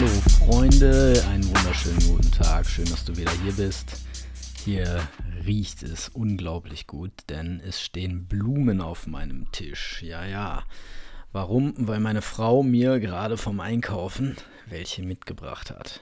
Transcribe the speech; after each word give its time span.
Hallo 0.00 0.12
Freunde, 0.46 1.22
einen 1.28 1.44
wunderschönen 1.44 2.00
guten 2.08 2.30
Tag. 2.30 2.64
Schön, 2.64 2.86
dass 2.86 3.04
du 3.04 3.18
wieder 3.18 3.32
hier 3.42 3.52
bist. 3.52 4.00
Hier 4.64 5.06
riecht 5.44 5.82
es 5.82 6.08
unglaublich 6.08 6.86
gut, 6.86 7.12
denn 7.28 7.60
es 7.62 7.82
stehen 7.82 8.24
Blumen 8.24 8.80
auf 8.80 9.06
meinem 9.06 9.52
Tisch. 9.52 10.02
Ja, 10.02 10.24
ja. 10.24 10.62
Warum? 11.32 11.74
Weil 11.76 12.00
meine 12.00 12.22
Frau 12.22 12.62
mir 12.62 12.98
gerade 12.98 13.36
vom 13.36 13.60
Einkaufen 13.60 14.38
welche 14.70 15.02
mitgebracht 15.02 15.70
hat. 15.70 16.00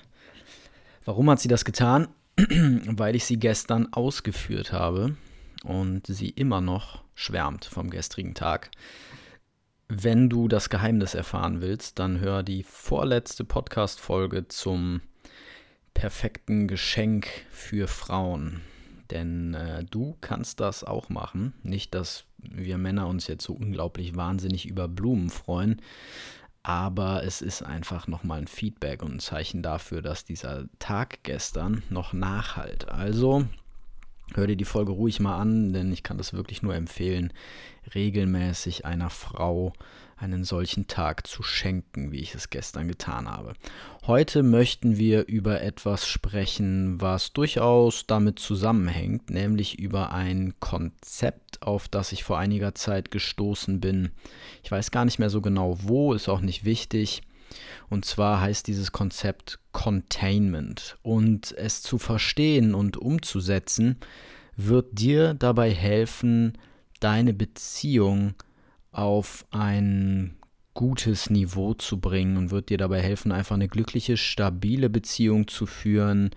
Warum 1.05 1.29
hat 1.29 1.41
sie 1.41 1.49
das 1.49 1.65
getan? 1.65 2.07
Weil 2.37 3.17
ich 3.17 3.25
sie 3.25 3.41
gestern 3.41 3.93
ausgeführt 3.93 4.73
habe 4.73 5.17
und 5.65 6.07
sie 6.07 6.29
immer 6.29 6.61
noch 6.61 7.03
schwärmt 7.17 7.65
vom 7.65 7.91
gestrigen 7.91 8.35
Tag. 8.35 8.71
Wenn 9.89 10.29
du 10.29 10.49
das 10.49 10.69
Geheimnis 10.69 11.15
erfahren 11.15 11.63
willst, 11.63 11.99
dann 11.99 12.21
hör 12.21 12.43
die 12.43 12.63
vorletzte 12.63 13.45
Podcast-Folge 13.45 14.47
zum 14.49 15.01
perfekten 15.95 16.69
Geschenk 16.69 17.27
für 17.51 17.89
Frauen. 17.89 18.61
Denn 19.11 19.55
äh, 19.55 19.85
du 19.85 20.15
kannst 20.21 20.61
das 20.61 20.85
auch 20.85 21.09
machen. 21.09 21.55
Nicht, 21.63 21.95
dass 21.95 22.25
wir 22.37 22.77
Männer 22.77 23.07
uns 23.09 23.29
jetzt 23.29 23.45
so 23.45 23.55
unglaublich 23.55 24.15
wahnsinnig 24.15 24.69
über 24.69 24.89
Blumen 24.89 25.31
freuen, 25.31 25.81
aber 26.63 27.25
es 27.25 27.41
ist 27.41 27.63
einfach 27.63 28.07
nochmal 28.07 28.41
ein 28.41 28.47
Feedback 28.47 29.03
und 29.03 29.15
ein 29.15 29.21
Zeichen 29.21 29.63
dafür, 29.63 30.03
dass 30.03 30.27
dieser 30.27 30.67
Tag 30.79 31.23
gestern 31.23 31.83
noch 31.89 32.13
nachhalt. 32.13 32.91
Also 32.91 33.47
hör 34.35 34.47
dir 34.47 34.57
die 34.57 34.65
Folge 34.65 34.93
ruhig 34.93 35.21
mal 35.21 35.37
an, 35.39 35.73
denn 35.73 35.93
ich 35.93 36.03
kann 36.03 36.19
das 36.19 36.33
wirklich 36.33 36.63
nur 36.63 36.75
empfehlen 36.75 37.33
regelmäßig 37.95 38.85
einer 38.85 39.11
Frau 39.11 39.73
einen 40.17 40.43
solchen 40.43 40.89
Tag 40.89 41.29
zu 41.29 41.45
schenken, 41.45 42.11
wie 42.11 42.19
ich 42.19 42.35
es 42.35 42.51
gestern 42.51 42.89
getan 42.89 43.29
habe. 43.29 43.55
Heute 44.07 44.43
möchten 44.43 44.97
wir 44.97 45.29
über 45.29 45.61
etwas 45.63 46.09
sprechen, 46.09 47.01
was 47.01 47.33
durchaus 47.33 48.07
damit 48.07 48.41
zusammenhängt, 48.41 49.31
nämlich 49.31 49.79
über 49.79 50.11
ein 50.13 50.55
Konzept, 50.59 51.63
auf 51.63 51.87
das 51.87 52.11
ich 52.11 52.25
vor 52.25 52.37
einiger 52.37 52.75
Zeit 52.75 53.13
gestoßen 53.13 53.81
bin. 53.81 54.11
Ich 54.65 54.73
weiß 54.73 54.91
gar 54.91 55.05
nicht 55.05 55.21
mehr 55.21 55.31
so 55.31 55.41
genau 55.41 55.79
wo, 55.83 56.13
ist 56.13 56.29
auch 56.29 56.41
nicht 56.41 56.65
wichtig. 56.65 57.23
Und 57.89 58.05
zwar 58.05 58.41
heißt 58.41 58.67
dieses 58.67 58.93
Konzept 58.93 59.59
Containment. 59.73 60.97
Und 61.03 61.53
es 61.53 61.83
zu 61.83 61.99
verstehen 61.99 62.75
und 62.75 62.97
umzusetzen, 62.97 63.97
wird 64.57 64.99
dir 64.99 65.35
dabei 65.35 65.71
helfen, 65.71 66.59
deine 67.01 67.33
Beziehung 67.33 68.35
auf 68.91 69.47
ein 69.51 70.37
gutes 70.75 71.31
Niveau 71.31 71.75
zu 71.75 72.01
bringen 72.01 72.37
und 72.37 72.51
wird 72.51 72.69
dir 72.69 72.79
dabei 72.79 73.01
helfen, 73.01 73.33
einfach 73.33 73.57
eine 73.57 73.69
glückliche, 73.69 74.17
stabile 74.17 74.91
Beziehung 74.91 75.49
zu 75.49 75.67
führen, 75.67 76.31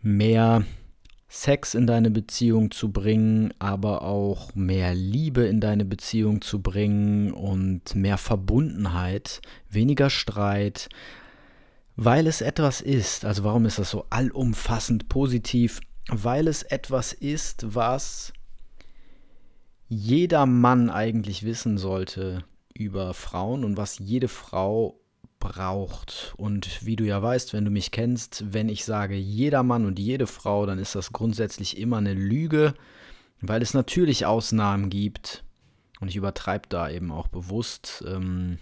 mehr 0.00 0.64
Sex 1.34 1.72
in 1.72 1.86
deine 1.86 2.10
Beziehung 2.10 2.70
zu 2.72 2.92
bringen, 2.92 3.54
aber 3.58 4.02
auch 4.02 4.54
mehr 4.54 4.94
Liebe 4.94 5.46
in 5.46 5.62
deine 5.62 5.86
Beziehung 5.86 6.42
zu 6.42 6.60
bringen 6.60 7.32
und 7.32 7.94
mehr 7.94 8.18
Verbundenheit, 8.18 9.40
weniger 9.70 10.10
Streit, 10.10 10.90
weil 11.96 12.26
es 12.26 12.42
etwas 12.42 12.82
ist. 12.82 13.24
Also 13.24 13.44
warum 13.44 13.64
ist 13.64 13.78
das 13.78 13.88
so 13.88 14.04
allumfassend 14.10 15.08
positiv? 15.08 15.80
Weil 16.10 16.48
es 16.48 16.64
etwas 16.64 17.14
ist, 17.14 17.74
was 17.74 18.34
jeder 19.88 20.44
Mann 20.44 20.90
eigentlich 20.90 21.44
wissen 21.44 21.78
sollte 21.78 22.44
über 22.74 23.14
Frauen 23.14 23.64
und 23.64 23.78
was 23.78 23.98
jede 23.98 24.28
Frau 24.28 25.01
braucht. 25.42 26.34
Und 26.36 26.86
wie 26.86 26.94
du 26.94 27.04
ja 27.04 27.20
weißt, 27.20 27.52
wenn 27.52 27.64
du 27.64 27.70
mich 27.72 27.90
kennst, 27.90 28.44
wenn 28.52 28.68
ich 28.68 28.84
sage 28.84 29.16
jeder 29.16 29.64
Mann 29.64 29.84
und 29.84 29.98
jede 29.98 30.28
Frau, 30.28 30.66
dann 30.66 30.78
ist 30.78 30.94
das 30.94 31.12
grundsätzlich 31.12 31.78
immer 31.78 31.96
eine 31.96 32.14
Lüge, 32.14 32.74
weil 33.40 33.60
es 33.60 33.74
natürlich 33.74 34.24
Ausnahmen 34.24 34.88
gibt. 34.88 35.42
Und 36.00 36.06
ich 36.06 36.16
übertreibe 36.16 36.68
da 36.68 36.88
eben 36.88 37.10
auch 37.10 37.26
bewusst, 37.26 38.04
ähm, 38.06 38.58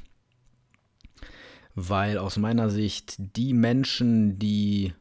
weil 1.75 2.17
aus 2.17 2.39
meiner 2.39 2.71
Sicht 2.71 3.17
die 3.19 3.53
Menschen, 3.53 4.39
die 4.39 4.95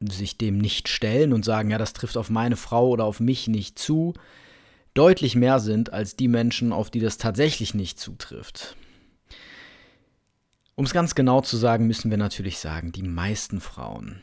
sich 0.00 0.36
dem 0.36 0.58
nicht 0.58 0.88
stellen 0.88 1.32
und 1.32 1.46
sagen, 1.46 1.70
ja, 1.70 1.78
das 1.78 1.94
trifft 1.94 2.18
auf 2.18 2.28
meine 2.28 2.56
Frau 2.56 2.88
oder 2.88 3.04
auf 3.04 3.20
mich 3.20 3.48
nicht 3.48 3.78
zu, 3.78 4.12
deutlich 4.92 5.34
mehr 5.34 5.60
sind 5.60 5.94
als 5.94 6.14
die 6.14 6.28
Menschen, 6.28 6.72
auf 6.72 6.90
die 6.90 7.00
das 7.00 7.16
tatsächlich 7.16 7.72
nicht 7.72 7.98
zutrifft. 7.98 8.76
Um 10.74 10.86
es 10.86 10.94
ganz 10.94 11.14
genau 11.14 11.42
zu 11.42 11.58
sagen, 11.58 11.86
müssen 11.86 12.10
wir 12.10 12.16
natürlich 12.16 12.58
sagen, 12.58 12.92
die 12.92 13.02
meisten 13.02 13.60
Frauen 13.60 14.22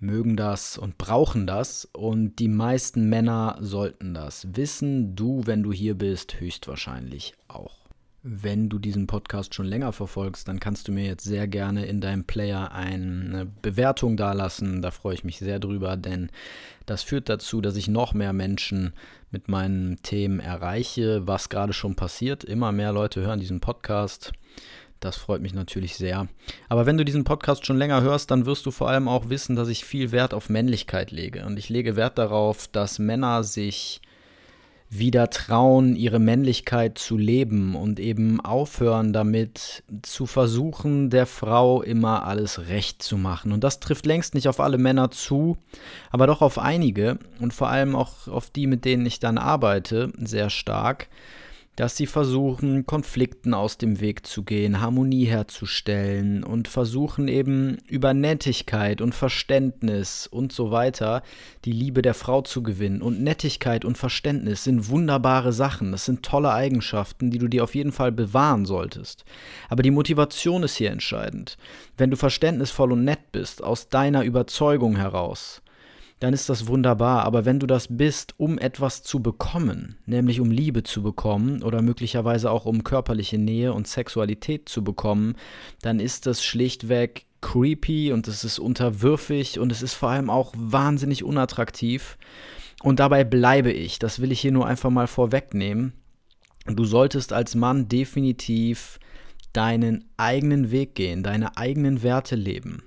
mögen 0.00 0.36
das 0.36 0.76
und 0.76 0.98
brauchen 0.98 1.46
das 1.46 1.88
und 1.92 2.36
die 2.36 2.48
meisten 2.48 3.08
Männer 3.08 3.56
sollten 3.60 4.12
das 4.12 4.48
wissen. 4.56 5.14
Du, 5.14 5.42
wenn 5.46 5.62
du 5.62 5.72
hier 5.72 5.94
bist, 5.94 6.40
höchstwahrscheinlich 6.40 7.34
auch. 7.46 7.78
Wenn 8.22 8.68
du 8.68 8.78
diesen 8.78 9.06
Podcast 9.06 9.54
schon 9.54 9.64
länger 9.66 9.92
verfolgst, 9.92 10.48
dann 10.48 10.58
kannst 10.58 10.88
du 10.88 10.92
mir 10.92 11.04
jetzt 11.04 11.24
sehr 11.24 11.46
gerne 11.46 11.86
in 11.86 12.00
deinem 12.00 12.24
Player 12.24 12.72
eine 12.72 13.46
Bewertung 13.46 14.16
dalassen. 14.16 14.82
Da 14.82 14.90
freue 14.90 15.14
ich 15.14 15.24
mich 15.24 15.38
sehr 15.38 15.58
drüber, 15.58 15.96
denn 15.96 16.30
das 16.84 17.02
führt 17.02 17.28
dazu, 17.28 17.60
dass 17.60 17.76
ich 17.76 17.88
noch 17.88 18.12
mehr 18.12 18.32
Menschen 18.32 18.92
mit 19.30 19.48
meinen 19.48 20.02
Themen 20.02 20.40
erreiche, 20.40 21.26
was 21.28 21.48
gerade 21.48 21.72
schon 21.72 21.94
passiert. 21.94 22.42
Immer 22.42 22.72
mehr 22.72 22.92
Leute 22.92 23.22
hören 23.22 23.40
diesen 23.40 23.60
Podcast. 23.60 24.32
Das 25.00 25.16
freut 25.16 25.40
mich 25.40 25.54
natürlich 25.54 25.96
sehr. 25.96 26.28
Aber 26.68 26.84
wenn 26.84 26.98
du 26.98 27.04
diesen 27.04 27.24
Podcast 27.24 27.64
schon 27.64 27.78
länger 27.78 28.02
hörst, 28.02 28.30
dann 28.30 28.44
wirst 28.44 28.66
du 28.66 28.70
vor 28.70 28.90
allem 28.90 29.08
auch 29.08 29.30
wissen, 29.30 29.56
dass 29.56 29.68
ich 29.68 29.84
viel 29.84 30.12
Wert 30.12 30.34
auf 30.34 30.50
Männlichkeit 30.50 31.10
lege. 31.10 31.46
Und 31.46 31.58
ich 31.58 31.70
lege 31.70 31.96
Wert 31.96 32.18
darauf, 32.18 32.68
dass 32.68 32.98
Männer 32.98 33.42
sich 33.42 34.02
wieder 34.90 35.30
trauen, 35.30 35.94
ihre 35.94 36.18
Männlichkeit 36.18 36.98
zu 36.98 37.16
leben 37.16 37.76
und 37.76 38.00
eben 38.00 38.40
aufhören 38.40 39.12
damit 39.12 39.84
zu 40.02 40.26
versuchen, 40.26 41.10
der 41.10 41.26
Frau 41.26 41.80
immer 41.80 42.26
alles 42.26 42.68
recht 42.68 43.00
zu 43.00 43.16
machen. 43.16 43.52
Und 43.52 43.62
das 43.62 43.78
trifft 43.78 44.04
längst 44.04 44.34
nicht 44.34 44.48
auf 44.48 44.58
alle 44.58 44.78
Männer 44.78 45.12
zu, 45.12 45.56
aber 46.10 46.26
doch 46.26 46.42
auf 46.42 46.58
einige 46.58 47.18
und 47.38 47.54
vor 47.54 47.68
allem 47.68 47.94
auch 47.94 48.26
auf 48.26 48.50
die, 48.50 48.66
mit 48.66 48.84
denen 48.84 49.06
ich 49.06 49.20
dann 49.20 49.38
arbeite, 49.38 50.12
sehr 50.18 50.50
stark 50.50 51.08
dass 51.76 51.96
sie 51.96 52.06
versuchen, 52.06 52.84
Konflikten 52.84 53.54
aus 53.54 53.78
dem 53.78 54.00
Weg 54.00 54.26
zu 54.26 54.42
gehen, 54.42 54.80
Harmonie 54.80 55.24
herzustellen 55.24 56.44
und 56.44 56.68
versuchen 56.68 57.26
eben 57.28 57.78
über 57.88 58.12
Nettigkeit 58.12 59.00
und 59.00 59.14
Verständnis 59.14 60.26
und 60.26 60.52
so 60.52 60.70
weiter 60.70 61.22
die 61.64 61.72
Liebe 61.72 62.02
der 62.02 62.14
Frau 62.14 62.42
zu 62.42 62.62
gewinnen. 62.62 63.00
Und 63.00 63.22
Nettigkeit 63.22 63.84
und 63.84 63.96
Verständnis 63.96 64.64
sind 64.64 64.88
wunderbare 64.88 65.52
Sachen, 65.52 65.92
das 65.92 66.04
sind 66.04 66.22
tolle 66.22 66.52
Eigenschaften, 66.52 67.30
die 67.30 67.38
du 67.38 67.48
dir 67.48 67.64
auf 67.64 67.74
jeden 67.74 67.92
Fall 67.92 68.12
bewahren 68.12 68.66
solltest. 68.66 69.24
Aber 69.68 69.82
die 69.82 69.90
Motivation 69.90 70.62
ist 70.62 70.76
hier 70.76 70.90
entscheidend. 70.90 71.56
Wenn 71.96 72.10
du 72.10 72.16
verständnisvoll 72.16 72.92
und 72.92 73.04
nett 73.04 73.32
bist, 73.32 73.64
aus 73.64 73.88
deiner 73.88 74.24
Überzeugung 74.24 74.96
heraus, 74.96 75.62
dann 76.20 76.34
ist 76.34 76.48
das 76.48 76.68
wunderbar. 76.68 77.24
Aber 77.24 77.44
wenn 77.44 77.58
du 77.58 77.66
das 77.66 77.88
bist, 77.90 78.34
um 78.36 78.58
etwas 78.58 79.02
zu 79.02 79.20
bekommen, 79.20 79.96
nämlich 80.06 80.40
um 80.40 80.50
Liebe 80.50 80.82
zu 80.82 81.02
bekommen 81.02 81.62
oder 81.62 81.82
möglicherweise 81.82 82.50
auch 82.50 82.66
um 82.66 82.84
körperliche 82.84 83.38
Nähe 83.38 83.72
und 83.72 83.88
Sexualität 83.88 84.68
zu 84.68 84.84
bekommen, 84.84 85.34
dann 85.82 85.98
ist 85.98 86.26
das 86.26 86.44
schlichtweg 86.44 87.26
creepy 87.40 88.12
und 88.12 88.28
es 88.28 88.44
ist 88.44 88.58
unterwürfig 88.58 89.58
und 89.58 89.72
es 89.72 89.82
ist 89.82 89.94
vor 89.94 90.10
allem 90.10 90.28
auch 90.30 90.52
wahnsinnig 90.56 91.24
unattraktiv. 91.24 92.18
Und 92.82 93.00
dabei 93.00 93.24
bleibe 93.24 93.72
ich. 93.72 93.98
Das 93.98 94.20
will 94.20 94.30
ich 94.30 94.40
hier 94.40 94.52
nur 94.52 94.66
einfach 94.66 94.90
mal 94.90 95.06
vorwegnehmen. 95.06 95.94
Du 96.66 96.84
solltest 96.84 97.32
als 97.32 97.54
Mann 97.54 97.88
definitiv 97.88 98.98
deinen 99.54 100.04
eigenen 100.16 100.70
Weg 100.70 100.94
gehen, 100.94 101.22
deine 101.22 101.56
eigenen 101.56 102.02
Werte 102.02 102.36
leben. 102.36 102.82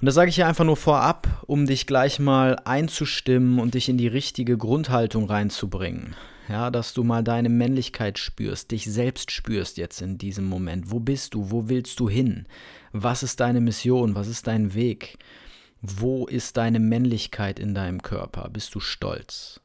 Und 0.00 0.06
das 0.06 0.14
sage 0.14 0.30
ich 0.30 0.36
hier 0.36 0.46
einfach 0.46 0.64
nur 0.64 0.78
vorab, 0.78 1.28
um 1.46 1.66
dich 1.66 1.86
gleich 1.86 2.18
mal 2.18 2.56
einzustimmen 2.64 3.58
und 3.58 3.74
dich 3.74 3.90
in 3.90 3.98
die 3.98 4.08
richtige 4.08 4.56
Grundhaltung 4.56 5.26
reinzubringen. 5.26 6.16
ja, 6.48 6.70
dass 6.70 6.94
du 6.94 7.04
mal 7.04 7.22
deine 7.22 7.50
Männlichkeit 7.50 8.18
spürst, 8.18 8.70
dich 8.70 8.86
selbst 8.86 9.30
spürst 9.30 9.76
jetzt 9.76 10.00
in 10.00 10.16
diesem 10.16 10.46
Moment. 10.46 10.90
Wo 10.90 10.98
bist 10.98 11.34
du? 11.34 11.50
Wo 11.50 11.68
willst 11.68 12.00
du 12.00 12.08
hin? 12.08 12.46
Was 12.92 13.22
ist 13.22 13.40
deine 13.40 13.60
Mission? 13.60 14.14
Was 14.14 14.26
ist 14.26 14.46
dein 14.46 14.74
Weg? 14.74 15.18
Wo 15.82 16.26
ist 16.26 16.56
deine 16.56 16.80
Männlichkeit 16.80 17.58
in 17.58 17.74
deinem 17.74 18.02
Körper? 18.02 18.48
Bist 18.50 18.74
du 18.74 18.80
stolz? 18.80 19.60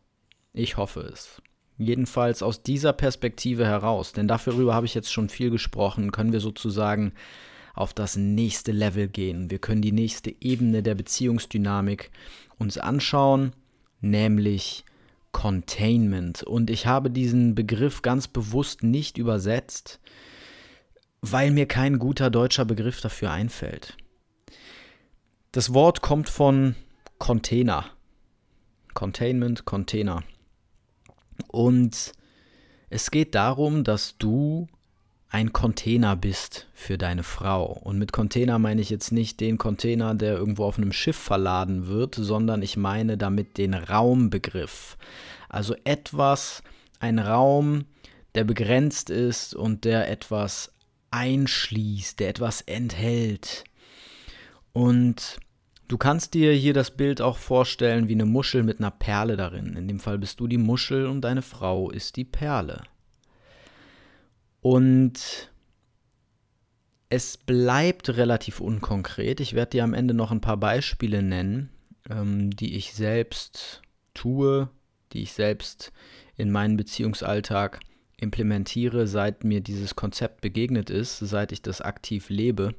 Ich 0.53 0.77
hoffe 0.77 0.99
es. 0.99 1.41
Jedenfalls 1.77 2.43
aus 2.43 2.61
dieser 2.61 2.93
Perspektive 2.93 3.65
heraus, 3.65 4.11
denn 4.11 4.27
darüber 4.27 4.73
habe 4.75 4.85
ich 4.85 4.93
jetzt 4.93 5.11
schon 5.11 5.27
viel 5.27 5.49
gesprochen, 5.49 6.11
können 6.11 6.33
wir 6.33 6.39
sozusagen 6.39 7.13
auf 7.75 7.93
das 7.93 8.15
nächste 8.15 8.71
Level 8.71 9.07
gehen. 9.07 9.51
Wir 9.51 9.59
können 9.59 9.81
die 9.81 9.91
nächste 9.91 10.33
Ebene 10.39 10.81
der 10.81 10.95
Beziehungsdynamik 10.95 12.09
uns 12.57 12.77
anschauen, 12.77 13.51
nämlich 14.01 14.85
Containment. 15.33 16.43
Und 16.43 16.69
ich 16.69 16.87
habe 16.87 17.11
diesen 17.11 17.55
Begriff 17.55 18.01
ganz 18.01 18.27
bewusst 18.27 18.83
nicht 18.83 19.17
übersetzt, 19.17 19.99
weil 21.21 21.51
mir 21.51 21.67
kein 21.67 21.99
guter 21.99 22.29
deutscher 22.29 22.63
Begriff 22.63 23.01
dafür 23.01 23.31
einfällt. 23.31 23.97
Das 25.51 25.73
Wort 25.73 26.01
kommt 26.01 26.29
von 26.29 26.75
Container. 27.17 27.85
Containment, 28.93 29.65
Container. 29.65 30.23
Und 31.47 32.13
es 32.89 33.11
geht 33.11 33.35
darum, 33.35 33.83
dass 33.83 34.17
du 34.17 34.67
ein 35.29 35.53
Container 35.53 36.15
bist 36.15 36.67
für 36.73 36.97
deine 36.97 37.23
Frau. 37.23 37.65
Und 37.65 37.97
mit 37.97 38.13
Container 38.13 38.59
meine 38.59 38.81
ich 38.81 38.89
jetzt 38.89 39.11
nicht 39.11 39.39
den 39.39 39.57
Container, 39.57 40.15
der 40.15 40.35
irgendwo 40.35 40.65
auf 40.65 40.77
einem 40.77 40.93
Schiff 40.93 41.17
verladen 41.17 41.87
wird, 41.87 42.15
sondern 42.15 42.61
ich 42.61 42.77
meine 42.77 43.17
damit 43.17 43.57
den 43.57 43.73
Raumbegriff. 43.73 44.97
Also 45.49 45.75
etwas, 45.83 46.63
ein 46.99 47.19
Raum, 47.19 47.85
der 48.35 48.43
begrenzt 48.43 49.09
ist 49.09 49.55
und 49.55 49.85
der 49.85 50.09
etwas 50.09 50.71
einschließt, 51.11 52.19
der 52.19 52.29
etwas 52.29 52.61
enthält. 52.61 53.63
Und 54.73 55.39
du 55.87 55.97
kannst 55.97 56.33
dir 56.33 56.51
hier 56.53 56.73
das 56.73 56.91
Bild 56.91 57.21
auch 57.21 57.37
vorstellen 57.37 58.09
wie 58.09 58.13
eine 58.13 58.25
Muschel 58.25 58.63
mit 58.63 58.79
einer 58.79 58.91
Perle 58.91 59.37
darin. 59.37 59.75
In 59.75 59.87
dem 59.87 59.99
Fall 59.99 60.17
bist 60.17 60.39
du 60.39 60.47
die 60.47 60.57
Muschel 60.57 61.07
und 61.07 61.21
deine 61.21 61.41
Frau 61.41 61.89
ist 61.89 62.17
die 62.17 62.25
Perle. 62.25 62.83
Und 64.65 65.51
es 67.09 67.37
bleibt 67.37 68.09
relativ 68.17 68.59
unkonkret. 68.59 69.39
Ich 69.39 69.53
werde 69.53 69.69
dir 69.69 69.83
am 69.83 69.93
Ende 69.93 70.15
noch 70.15 70.31
ein 70.31 70.41
paar 70.41 70.57
Beispiele 70.57 71.21
nennen, 71.21 71.69
ähm, 72.09 72.49
die 72.49 72.73
ich 72.73 72.95
selbst 72.95 73.83
tue, 74.15 74.67
die 75.13 75.21
ich 75.21 75.33
selbst 75.33 75.93
in 76.35 76.49
meinen 76.49 76.77
Beziehungsalltag 76.77 77.79
implementiere, 78.17 79.05
seit 79.05 79.43
mir 79.43 79.61
dieses 79.61 79.93
Konzept 79.95 80.41
begegnet 80.41 80.89
ist, 80.89 81.19
seit 81.19 81.51
ich 81.51 81.61
das 81.61 81.81
aktiv 81.81 82.29
lebe. 82.29 82.73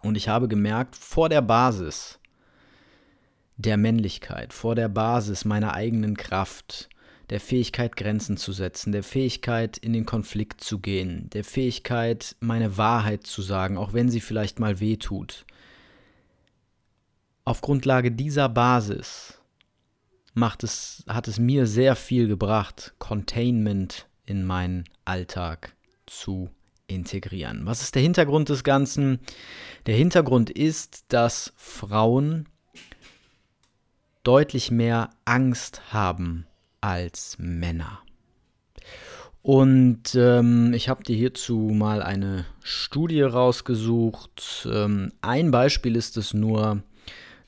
Und 0.00 0.16
ich 0.16 0.30
habe 0.30 0.48
gemerkt, 0.48 0.96
vor 0.96 1.28
der 1.28 1.42
Basis 1.42 2.18
der 3.58 3.76
Männlichkeit, 3.76 4.54
vor 4.54 4.74
der 4.74 4.88
Basis 4.88 5.44
meiner 5.44 5.74
eigenen 5.74 6.16
Kraft, 6.16 6.88
der 7.30 7.40
Fähigkeit, 7.40 7.96
Grenzen 7.96 8.36
zu 8.36 8.52
setzen, 8.52 8.92
der 8.92 9.02
Fähigkeit, 9.02 9.78
in 9.78 9.92
den 9.92 10.06
Konflikt 10.06 10.62
zu 10.62 10.78
gehen, 10.78 11.30
der 11.30 11.44
Fähigkeit, 11.44 12.36
meine 12.40 12.76
Wahrheit 12.76 13.26
zu 13.26 13.42
sagen, 13.42 13.76
auch 13.76 13.92
wenn 13.92 14.08
sie 14.08 14.20
vielleicht 14.20 14.58
mal 14.58 14.80
weh 14.80 14.96
tut. 14.96 15.46
Auf 17.44 17.60
Grundlage 17.60 18.12
dieser 18.12 18.48
Basis 18.48 19.40
macht 20.34 20.62
es, 20.62 21.04
hat 21.08 21.28
es 21.28 21.38
mir 21.38 21.66
sehr 21.66 21.96
viel 21.96 22.28
gebracht, 22.28 22.94
Containment 22.98 24.06
in 24.26 24.44
meinen 24.44 24.84
Alltag 25.04 25.74
zu 26.06 26.50
integrieren. 26.86 27.66
Was 27.66 27.82
ist 27.82 27.94
der 27.94 28.02
Hintergrund 28.02 28.48
des 28.48 28.64
Ganzen? 28.64 29.20
Der 29.86 29.96
Hintergrund 29.96 30.50
ist, 30.50 31.04
dass 31.08 31.52
Frauen 31.56 32.48
deutlich 34.22 34.70
mehr 34.70 35.10
Angst 35.24 35.92
haben 35.92 36.46
als 36.82 37.36
Männer. 37.38 38.00
Und 39.40 40.14
ähm, 40.14 40.72
ich 40.72 40.88
habe 40.88 41.02
dir 41.02 41.16
hierzu 41.16 41.56
mal 41.72 42.02
eine 42.02 42.44
Studie 42.62 43.22
rausgesucht. 43.22 44.68
Ähm, 44.70 45.12
ein 45.20 45.50
Beispiel 45.50 45.96
ist 45.96 46.16
es 46.16 46.32
nur, 46.32 46.82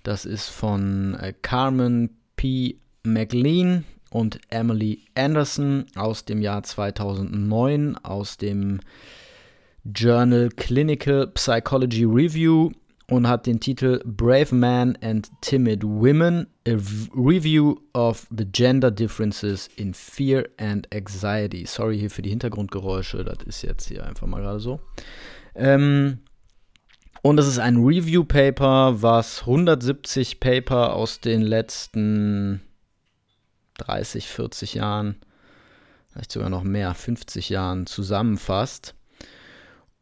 das 0.02 0.24
ist 0.24 0.48
von 0.48 1.14
äh, 1.14 1.32
Carmen 1.40 2.16
P. 2.36 2.78
McLean 3.04 3.84
und 4.10 4.40
Emily 4.48 5.04
Anderson 5.14 5.86
aus 5.94 6.24
dem 6.24 6.40
Jahr 6.40 6.62
2009 6.62 7.96
aus 7.98 8.38
dem 8.38 8.80
Journal 9.84 10.48
Clinical 10.48 11.26
Psychology 11.28 12.04
Review 12.04 12.70
und 13.08 13.28
hat 13.28 13.46
den 13.46 13.60
Titel 13.60 14.00
Brave 14.04 14.54
Man 14.54 14.96
and 15.02 15.30
Timid 15.42 15.82
Women, 15.84 16.46
a 16.66 16.76
Review 17.14 17.76
of 17.92 18.26
the 18.30 18.46
Gender 18.46 18.90
Differences 18.90 19.68
in 19.76 19.92
Fear 19.92 20.46
and 20.58 20.88
Anxiety. 20.94 21.66
Sorry 21.66 21.98
hier 21.98 22.10
für 22.10 22.22
die 22.22 22.30
Hintergrundgeräusche, 22.30 23.24
das 23.24 23.38
ist 23.46 23.62
jetzt 23.62 23.88
hier 23.88 24.06
einfach 24.06 24.26
mal 24.26 24.40
gerade 24.40 24.60
so. 24.60 24.80
Ähm, 25.54 26.18
und 27.22 27.38
es 27.38 27.46
ist 27.46 27.58
ein 27.58 27.76
Review-Paper, 27.76 29.02
was 29.02 29.40
170 29.40 30.40
Paper 30.40 30.94
aus 30.94 31.20
den 31.20 31.42
letzten 31.42 32.60
30, 33.78 34.28
40 34.28 34.74
Jahren, 34.74 35.16
vielleicht 36.10 36.32
sogar 36.32 36.50
noch 36.50 36.62
mehr, 36.62 36.94
50 36.94 37.48
Jahren 37.48 37.86
zusammenfasst 37.86 38.94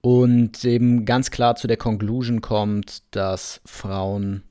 und 0.02 0.64
eben 0.64 1.04
ganz 1.04 1.30
klar 1.30 1.54
zu 1.54 1.68
der 1.68 1.76
Conclusion 1.76 2.40
kommt, 2.40 3.04
dass 3.12 3.60
Frauen 3.64 4.42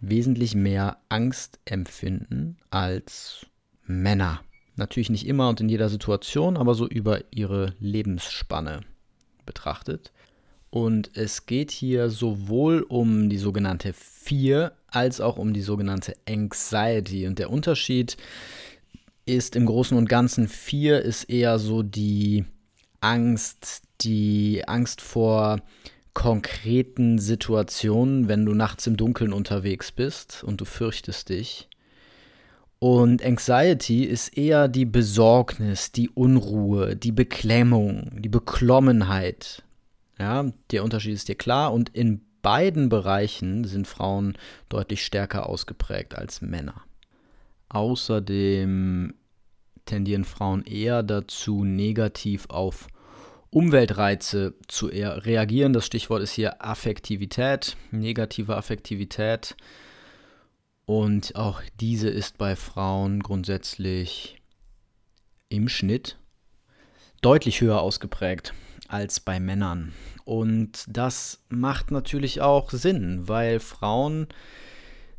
wesentlich 0.00 0.54
mehr 0.54 0.98
Angst 1.08 1.58
empfinden 1.64 2.58
als 2.70 3.46
Männer. 3.84 4.42
Natürlich 4.76 5.10
nicht 5.10 5.26
immer 5.26 5.48
und 5.48 5.60
in 5.60 5.68
jeder 5.70 5.88
Situation, 5.88 6.56
aber 6.56 6.74
so 6.74 6.86
über 6.86 7.22
ihre 7.32 7.74
Lebensspanne 7.80 8.82
betrachtet. 9.44 10.12
Und 10.70 11.16
es 11.16 11.46
geht 11.46 11.70
hier 11.70 12.10
sowohl 12.10 12.82
um 12.82 13.30
die 13.30 13.38
sogenannte 13.38 13.94
Fear 13.94 14.72
als 14.88 15.22
auch 15.22 15.38
um 15.38 15.54
die 15.54 15.62
sogenannte 15.62 16.14
Anxiety. 16.28 17.26
Und 17.26 17.38
der 17.38 17.50
Unterschied 17.50 18.18
ist 19.24 19.56
im 19.56 19.64
Großen 19.64 19.96
und 19.96 20.08
Ganzen, 20.08 20.48
Fear 20.48 21.00
ist 21.00 21.24
eher 21.24 21.58
so 21.58 21.82
die 21.82 22.44
Angst, 23.00 23.87
die 24.00 24.66
Angst 24.66 25.00
vor 25.00 25.60
konkreten 26.14 27.18
Situationen, 27.18 28.28
wenn 28.28 28.44
du 28.44 28.54
nachts 28.54 28.86
im 28.86 28.96
Dunkeln 28.96 29.32
unterwegs 29.32 29.92
bist 29.92 30.42
und 30.42 30.60
du 30.60 30.64
fürchtest 30.64 31.28
dich. 31.28 31.68
Und 32.80 33.24
Anxiety 33.24 34.04
ist 34.04 34.36
eher 34.36 34.68
die 34.68 34.84
Besorgnis, 34.84 35.90
die 35.92 36.10
Unruhe, 36.10 36.94
die 36.94 37.12
Beklemmung, 37.12 38.10
die 38.20 38.28
Beklommenheit. 38.28 39.64
Ja, 40.18 40.46
der 40.70 40.84
Unterschied 40.84 41.14
ist 41.14 41.28
dir 41.28 41.34
klar 41.36 41.72
und 41.72 41.88
in 41.90 42.20
beiden 42.42 42.88
Bereichen 42.88 43.64
sind 43.64 43.86
Frauen 43.86 44.36
deutlich 44.68 45.04
stärker 45.04 45.48
ausgeprägt 45.48 46.16
als 46.16 46.40
Männer. 46.40 46.82
Außerdem 47.68 49.14
tendieren 49.84 50.24
Frauen 50.24 50.64
eher 50.64 51.02
dazu, 51.02 51.64
negativ 51.64 52.46
auf 52.48 52.88
Umweltreize 53.50 54.54
zu 54.66 54.86
reagieren. 54.86 55.72
Das 55.72 55.86
Stichwort 55.86 56.22
ist 56.22 56.32
hier 56.32 56.64
Affektivität, 56.64 57.76
negative 57.90 58.56
Affektivität. 58.56 59.56
Und 60.84 61.34
auch 61.36 61.62
diese 61.80 62.08
ist 62.08 62.38
bei 62.38 62.56
Frauen 62.56 63.20
grundsätzlich 63.20 64.40
im 65.48 65.68
Schnitt 65.68 66.18
deutlich 67.20 67.60
höher 67.60 67.80
ausgeprägt 67.80 68.54
als 68.88 69.20
bei 69.20 69.40
Männern. 69.40 69.92
Und 70.24 70.84
das 70.88 71.42
macht 71.48 71.90
natürlich 71.90 72.40
auch 72.40 72.70
Sinn, 72.70 73.28
weil 73.28 73.60
Frauen 73.60 74.28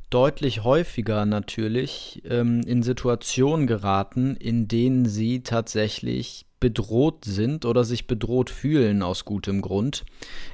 deutlich 0.09 0.63
häufiger 0.63 1.25
natürlich 1.25 2.23
ähm, 2.25 2.61
in 2.61 2.81
Situationen 2.83 3.67
geraten, 3.67 4.35
in 4.35 4.67
denen 4.67 5.05
sie 5.05 5.43
tatsächlich 5.43 6.45
bedroht 6.59 7.25
sind 7.25 7.65
oder 7.65 7.83
sich 7.83 8.07
bedroht 8.07 8.49
fühlen 8.49 9.01
aus 9.01 9.25
gutem 9.25 9.61
Grund. 9.61 10.05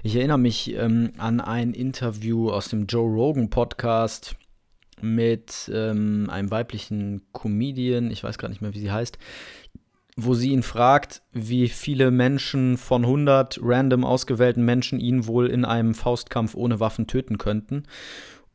Ich 0.03 0.15
erinnere 0.15 0.39
mich 0.39 0.73
ähm, 0.73 1.11
an 1.17 1.41
ein 1.41 1.73
Interview 1.73 2.49
aus 2.49 2.69
dem 2.69 2.85
Joe 2.85 3.11
Rogan 3.11 3.49
Podcast 3.49 4.35
mit 5.01 5.69
ähm, 5.73 6.29
einem 6.29 6.51
weiblichen 6.51 7.21
Comedian, 7.33 8.11
ich 8.11 8.23
weiß 8.23 8.37
gar 8.37 8.49
nicht 8.49 8.61
mehr, 8.61 8.73
wie 8.73 8.79
sie 8.79 8.91
heißt, 8.91 9.17
wo 10.15 10.33
sie 10.33 10.51
ihn 10.51 10.63
fragt, 10.63 11.21
wie 11.33 11.67
viele 11.67 12.09
Menschen 12.09 12.77
von 12.77 13.03
100 13.03 13.59
random 13.61 14.05
ausgewählten 14.05 14.63
Menschen 14.63 14.99
ihn 14.99 15.27
wohl 15.27 15.47
in 15.47 15.65
einem 15.65 15.93
Faustkampf 15.93 16.55
ohne 16.55 16.79
Waffen 16.79 17.07
töten 17.07 17.37
könnten. 17.37 17.83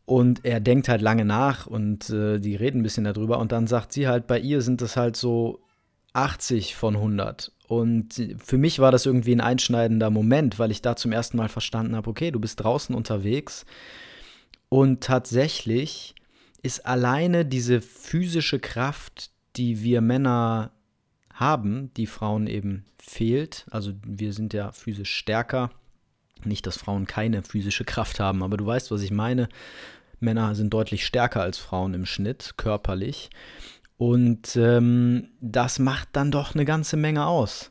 Und 0.07 0.45
er 0.45 0.59
denkt 0.59 0.89
halt 0.89 1.03
lange 1.03 1.25
nach 1.25 1.67
und 1.67 2.11
äh, 2.11 2.41
die 2.41 2.57
reden 2.57 2.81
ein 2.81 2.83
bisschen 2.83 3.05
darüber. 3.05 3.39
Und 3.39 3.53
dann 3.53 3.67
sagt 3.67 3.93
sie 3.93 4.09
halt, 4.09 4.27
bei 4.27 4.41
ihr 4.41 4.63
sind 4.63 4.83
es 4.83 4.97
halt 4.97 5.17
so 5.17 5.61
80 6.13 6.75
von 6.75 6.97
100. 6.97 7.53
Und 7.69 8.37
für 8.45 8.59
mich 8.59 8.81
war 8.81 8.91
das 8.91 9.07
irgendwie 9.07 9.33
ein 9.33 9.41
einschneidender 9.41 10.11
Moment, 10.11 10.59
weil 10.59 10.71
ich 10.71 10.83
da 10.83 10.97
zum 10.97 11.13
ersten 11.13 11.37
Mal 11.37 11.49
verstanden 11.49 11.95
habe, 11.95 12.11
okay, 12.11 12.31
du 12.31 12.41
bist 12.41 12.61
draußen 12.61 12.95
unterwegs 12.95 13.65
und 14.69 15.03
tatsächlich 15.03 16.15
ist 16.63 16.87
alleine 16.87 17.45
diese 17.45 17.81
physische 17.81 18.59
Kraft, 18.61 19.31
die 19.57 19.83
wir 19.83 20.01
Männer 20.01 20.73
haben, 21.33 21.93
die 21.97 22.07
Frauen 22.07 22.47
eben 22.47 22.85
fehlt. 22.99 23.67
Also 23.71 23.93
wir 24.05 24.33
sind 24.33 24.53
ja 24.53 24.73
physisch 24.73 25.13
stärker. 25.13 25.71
Nicht, 26.45 26.67
dass 26.67 26.77
Frauen 26.77 27.07
keine 27.07 27.43
physische 27.43 27.85
Kraft 27.85 28.21
haben, 28.21 28.43
aber 28.43 28.57
du 28.57 28.67
weißt, 28.67 28.91
was 28.91 29.03
ich 29.03 29.11
meine. 29.11 29.49
Männer 30.21 30.55
sind 30.55 30.73
deutlich 30.73 31.05
stärker 31.07 31.41
als 31.41 31.59
Frauen 31.59 31.95
im 31.95 32.07
Schnitt, 32.07 32.55
körperlich. 32.57 33.31
Und 34.01 34.57
ähm, 34.57 35.29
das 35.43 35.79
macht 35.79 36.09
dann 36.15 36.31
doch 36.31 36.55
eine 36.55 36.65
ganze 36.65 36.97
Menge 36.97 37.27
aus. 37.27 37.71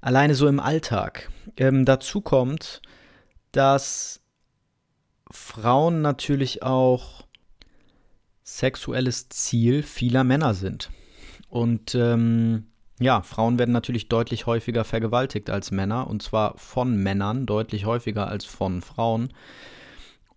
Alleine 0.00 0.36
so 0.36 0.46
im 0.46 0.60
Alltag. 0.60 1.28
Ähm, 1.56 1.84
dazu 1.84 2.20
kommt, 2.20 2.82
dass 3.50 4.20
Frauen 5.28 6.02
natürlich 6.02 6.62
auch 6.62 7.26
sexuelles 8.44 9.28
Ziel 9.28 9.82
vieler 9.82 10.22
Männer 10.22 10.54
sind. 10.54 10.90
Und 11.48 11.96
ähm, 11.96 12.68
ja, 13.00 13.22
Frauen 13.22 13.58
werden 13.58 13.72
natürlich 13.72 14.08
deutlich 14.08 14.46
häufiger 14.46 14.84
vergewaltigt 14.84 15.50
als 15.50 15.72
Männer, 15.72 16.06
und 16.06 16.22
zwar 16.22 16.56
von 16.58 16.96
Männern 16.96 17.44
deutlich 17.44 17.86
häufiger 17.86 18.28
als 18.28 18.44
von 18.44 18.82
Frauen. 18.82 19.32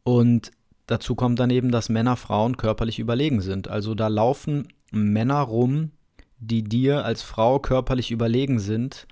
Und 0.01 0.49
dazu 0.87 1.13
kommt 1.13 1.39
dann 1.39 1.51
eben, 1.51 1.69
dass 1.69 1.87
Männer 1.87 2.15
Frauen 2.15 2.57
körperlich 2.57 2.97
überlegen 2.97 3.41
sind. 3.41 3.67
Also 3.67 3.93
da 3.93 4.07
laufen 4.07 4.69
Männer 4.91 5.41
rum, 5.41 5.91
die 6.39 6.63
dir 6.63 7.05
als 7.05 7.21
Frau 7.21 7.59
körperlich 7.59 8.11
überlegen 8.11 8.59
sind, 8.59 9.07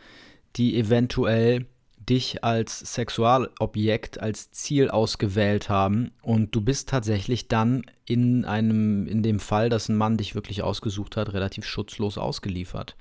die 0.56 0.78
eventuell 0.78 1.66
dich 2.10 2.44
als 2.44 2.80
Sexualobjekt, 2.94 4.22
als 4.22 4.52
Ziel 4.52 4.90
ausgewählt 4.90 5.70
haben 5.70 6.12
und 6.22 6.56
du 6.56 6.62
bist 6.62 6.90
tatsächlich 6.90 7.50
dann 7.50 7.84
in 8.06 8.46
einem, 8.46 9.08
in 9.08 9.24
dem 9.24 9.40
Fall, 9.40 9.70
dass 9.70 9.90
ein 9.90 9.98
Mann 9.98 10.18
dich 10.18 10.34
wirklich 10.34 10.64
ausgesucht 10.64 11.18
hat, 11.18 11.34
relativ 11.34 11.66
schutzlos 11.66 12.18
ausgeliefert. 12.18 12.96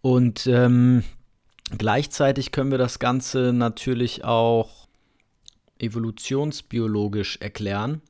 Und 0.00 0.46
ähm, 0.46 1.02
gleichzeitig 1.76 2.52
können 2.52 2.70
wir 2.70 2.78
das 2.78 2.98
Ganze 2.98 3.52
natürlich 3.52 4.24
auch 4.24 4.88
evolutionsbiologisch 5.78 7.38
erklären, 7.40 8.00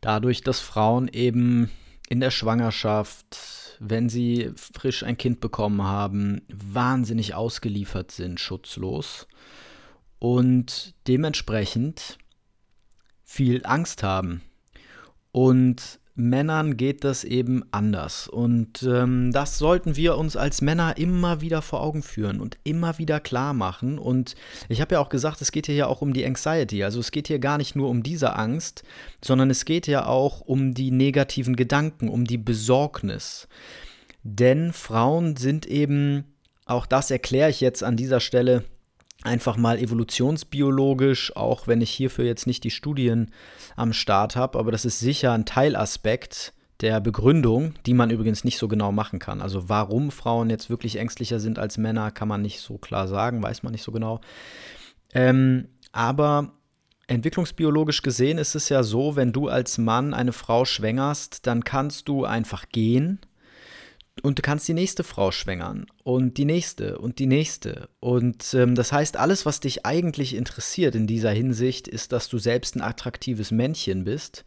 dadurch, 0.00 0.40
dass 0.42 0.60
Frauen 0.60 1.08
eben 1.08 1.70
in 2.08 2.20
der 2.20 2.30
Schwangerschaft, 2.30 3.76
wenn 3.80 4.08
sie 4.08 4.50
frisch 4.56 5.02
ein 5.02 5.18
Kind 5.18 5.40
bekommen 5.40 5.82
haben, 5.82 6.42
wahnsinnig 6.48 7.34
ausgeliefert 7.34 8.10
sind, 8.10 8.40
schutzlos 8.40 9.28
und 10.18 10.94
dementsprechend 11.06 12.18
viel 13.24 13.64
Angst 13.66 14.02
haben. 14.02 14.42
Und 15.32 16.00
Männern 16.18 16.76
geht 16.76 17.04
das 17.04 17.22
eben 17.22 17.62
anders. 17.70 18.26
Und 18.26 18.82
ähm, 18.82 19.30
das 19.32 19.56
sollten 19.56 19.94
wir 19.94 20.16
uns 20.18 20.36
als 20.36 20.60
Männer 20.60 20.98
immer 20.98 21.40
wieder 21.40 21.62
vor 21.62 21.80
Augen 21.80 22.02
führen 22.02 22.40
und 22.40 22.58
immer 22.64 22.98
wieder 22.98 23.20
klar 23.20 23.54
machen. 23.54 23.98
Und 23.98 24.34
ich 24.68 24.80
habe 24.80 24.96
ja 24.96 25.00
auch 25.00 25.10
gesagt, 25.10 25.40
es 25.40 25.52
geht 25.52 25.66
hier 25.66 25.76
ja 25.76 25.86
auch 25.86 26.02
um 26.02 26.12
die 26.12 26.26
Anxiety. 26.26 26.82
Also 26.82 26.98
es 26.98 27.12
geht 27.12 27.28
hier 27.28 27.38
gar 27.38 27.56
nicht 27.56 27.76
nur 27.76 27.88
um 27.88 28.02
diese 28.02 28.34
Angst, 28.34 28.82
sondern 29.24 29.48
es 29.48 29.64
geht 29.64 29.86
ja 29.86 30.06
auch 30.06 30.40
um 30.40 30.74
die 30.74 30.90
negativen 30.90 31.54
Gedanken, 31.54 32.08
um 32.08 32.24
die 32.24 32.38
Besorgnis. 32.38 33.46
Denn 34.24 34.72
Frauen 34.72 35.36
sind 35.36 35.66
eben, 35.66 36.24
auch 36.66 36.86
das 36.86 37.12
erkläre 37.12 37.50
ich 37.50 37.60
jetzt 37.60 37.84
an 37.84 37.96
dieser 37.96 38.18
Stelle, 38.18 38.64
einfach 39.22 39.56
mal 39.56 39.78
evolutionsbiologisch, 39.78 41.34
auch 41.36 41.66
wenn 41.66 41.80
ich 41.80 41.90
hierfür 41.90 42.24
jetzt 42.24 42.46
nicht 42.46 42.64
die 42.64 42.70
Studien 42.70 43.32
am 43.76 43.92
Start 43.92 44.36
habe, 44.36 44.58
aber 44.58 44.72
das 44.72 44.84
ist 44.84 45.00
sicher 45.00 45.32
ein 45.32 45.44
Teilaspekt 45.44 46.52
der 46.80 47.00
Begründung, 47.00 47.74
die 47.86 47.94
man 47.94 48.10
übrigens 48.10 48.44
nicht 48.44 48.58
so 48.58 48.68
genau 48.68 48.92
machen 48.92 49.18
kann. 49.18 49.42
Also 49.42 49.68
warum 49.68 50.12
Frauen 50.12 50.48
jetzt 50.48 50.70
wirklich 50.70 50.96
ängstlicher 50.96 51.40
sind 51.40 51.58
als 51.58 51.76
Männer, 51.76 52.12
kann 52.12 52.28
man 52.28 52.42
nicht 52.42 52.60
so 52.60 52.78
klar 52.78 53.08
sagen, 53.08 53.42
weiß 53.42 53.64
man 53.64 53.72
nicht 53.72 53.82
so 53.82 53.90
genau. 53.90 54.20
Ähm, 55.12 55.68
aber 55.90 56.52
entwicklungsbiologisch 57.08 58.02
gesehen 58.02 58.38
ist 58.38 58.54
es 58.54 58.68
ja 58.68 58.84
so, 58.84 59.16
wenn 59.16 59.32
du 59.32 59.48
als 59.48 59.78
Mann 59.78 60.14
eine 60.14 60.32
Frau 60.32 60.64
schwängerst, 60.64 61.46
dann 61.46 61.64
kannst 61.64 62.06
du 62.06 62.24
einfach 62.24 62.68
gehen 62.68 63.18
und 64.22 64.38
du 64.38 64.42
kannst 64.42 64.68
die 64.68 64.74
nächste 64.74 65.04
Frau 65.04 65.30
schwängern 65.30 65.86
und 66.04 66.38
die 66.38 66.44
nächste 66.44 66.98
und 66.98 67.18
die 67.18 67.26
nächste. 67.26 67.88
Und 68.00 68.54
ähm, 68.54 68.74
das 68.74 68.92
heißt, 68.92 69.16
alles, 69.16 69.46
was 69.46 69.60
dich 69.60 69.86
eigentlich 69.86 70.34
interessiert 70.34 70.94
in 70.94 71.06
dieser 71.06 71.30
Hinsicht, 71.30 71.88
ist, 71.88 72.12
dass 72.12 72.28
du 72.28 72.38
selbst 72.38 72.76
ein 72.76 72.82
attraktives 72.82 73.50
Männchen 73.50 74.04
bist, 74.04 74.44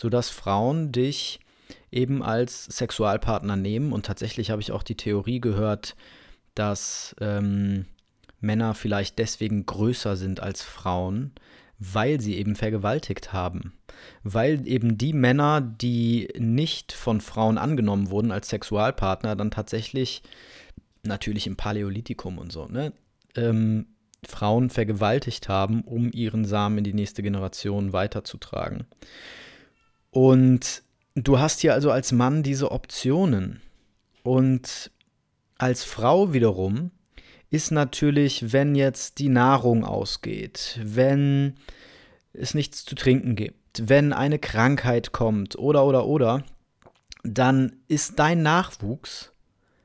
sodass 0.00 0.30
Frauen 0.30 0.92
dich 0.92 1.40
eben 1.90 2.22
als 2.22 2.64
Sexualpartner 2.66 3.56
nehmen. 3.56 3.92
Und 3.92 4.06
tatsächlich 4.06 4.50
habe 4.50 4.62
ich 4.62 4.72
auch 4.72 4.82
die 4.82 4.96
Theorie 4.96 5.40
gehört, 5.40 5.96
dass 6.54 7.14
ähm, 7.20 7.86
Männer 8.40 8.74
vielleicht 8.74 9.18
deswegen 9.18 9.66
größer 9.66 10.16
sind 10.16 10.40
als 10.40 10.62
Frauen, 10.62 11.32
weil 11.78 12.20
sie 12.20 12.36
eben 12.36 12.56
vergewaltigt 12.56 13.32
haben. 13.32 13.74
Weil 14.22 14.66
eben 14.66 14.98
die 14.98 15.12
Männer, 15.12 15.60
die 15.60 16.28
nicht 16.38 16.92
von 16.92 17.20
Frauen 17.20 17.58
angenommen 17.58 18.10
wurden 18.10 18.32
als 18.32 18.48
Sexualpartner, 18.48 19.36
dann 19.36 19.50
tatsächlich, 19.50 20.22
natürlich 21.04 21.46
im 21.46 21.56
Paläolithikum 21.56 22.38
und 22.38 22.52
so, 22.52 22.66
ne, 22.66 22.92
ähm, 23.36 23.86
Frauen 24.26 24.70
vergewaltigt 24.70 25.48
haben, 25.48 25.82
um 25.82 26.10
ihren 26.12 26.44
Samen 26.44 26.78
in 26.78 26.84
die 26.84 26.94
nächste 26.94 27.22
Generation 27.22 27.92
weiterzutragen. 27.92 28.86
Und 30.10 30.82
du 31.14 31.38
hast 31.38 31.60
hier 31.60 31.74
also 31.74 31.90
als 31.90 32.10
Mann 32.10 32.42
diese 32.42 32.72
Optionen. 32.72 33.60
Und 34.24 34.90
als 35.56 35.84
Frau 35.84 36.32
wiederum 36.32 36.90
ist 37.50 37.70
natürlich, 37.70 38.52
wenn 38.52 38.74
jetzt 38.74 39.18
die 39.18 39.28
Nahrung 39.28 39.84
ausgeht, 39.84 40.78
wenn 40.82 41.54
es 42.32 42.54
nichts 42.54 42.84
zu 42.84 42.94
trinken 42.94 43.36
gibt, 43.36 43.88
wenn 43.88 44.12
eine 44.12 44.38
Krankheit 44.38 45.12
kommt 45.12 45.56
oder 45.58 45.84
oder 45.84 46.06
oder, 46.06 46.44
dann 47.22 47.76
ist 47.88 48.18
dein 48.18 48.42
Nachwuchs 48.42 49.32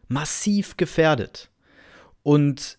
massiv 0.08 0.78
gefährdet. 0.78 1.50
Und 2.22 2.78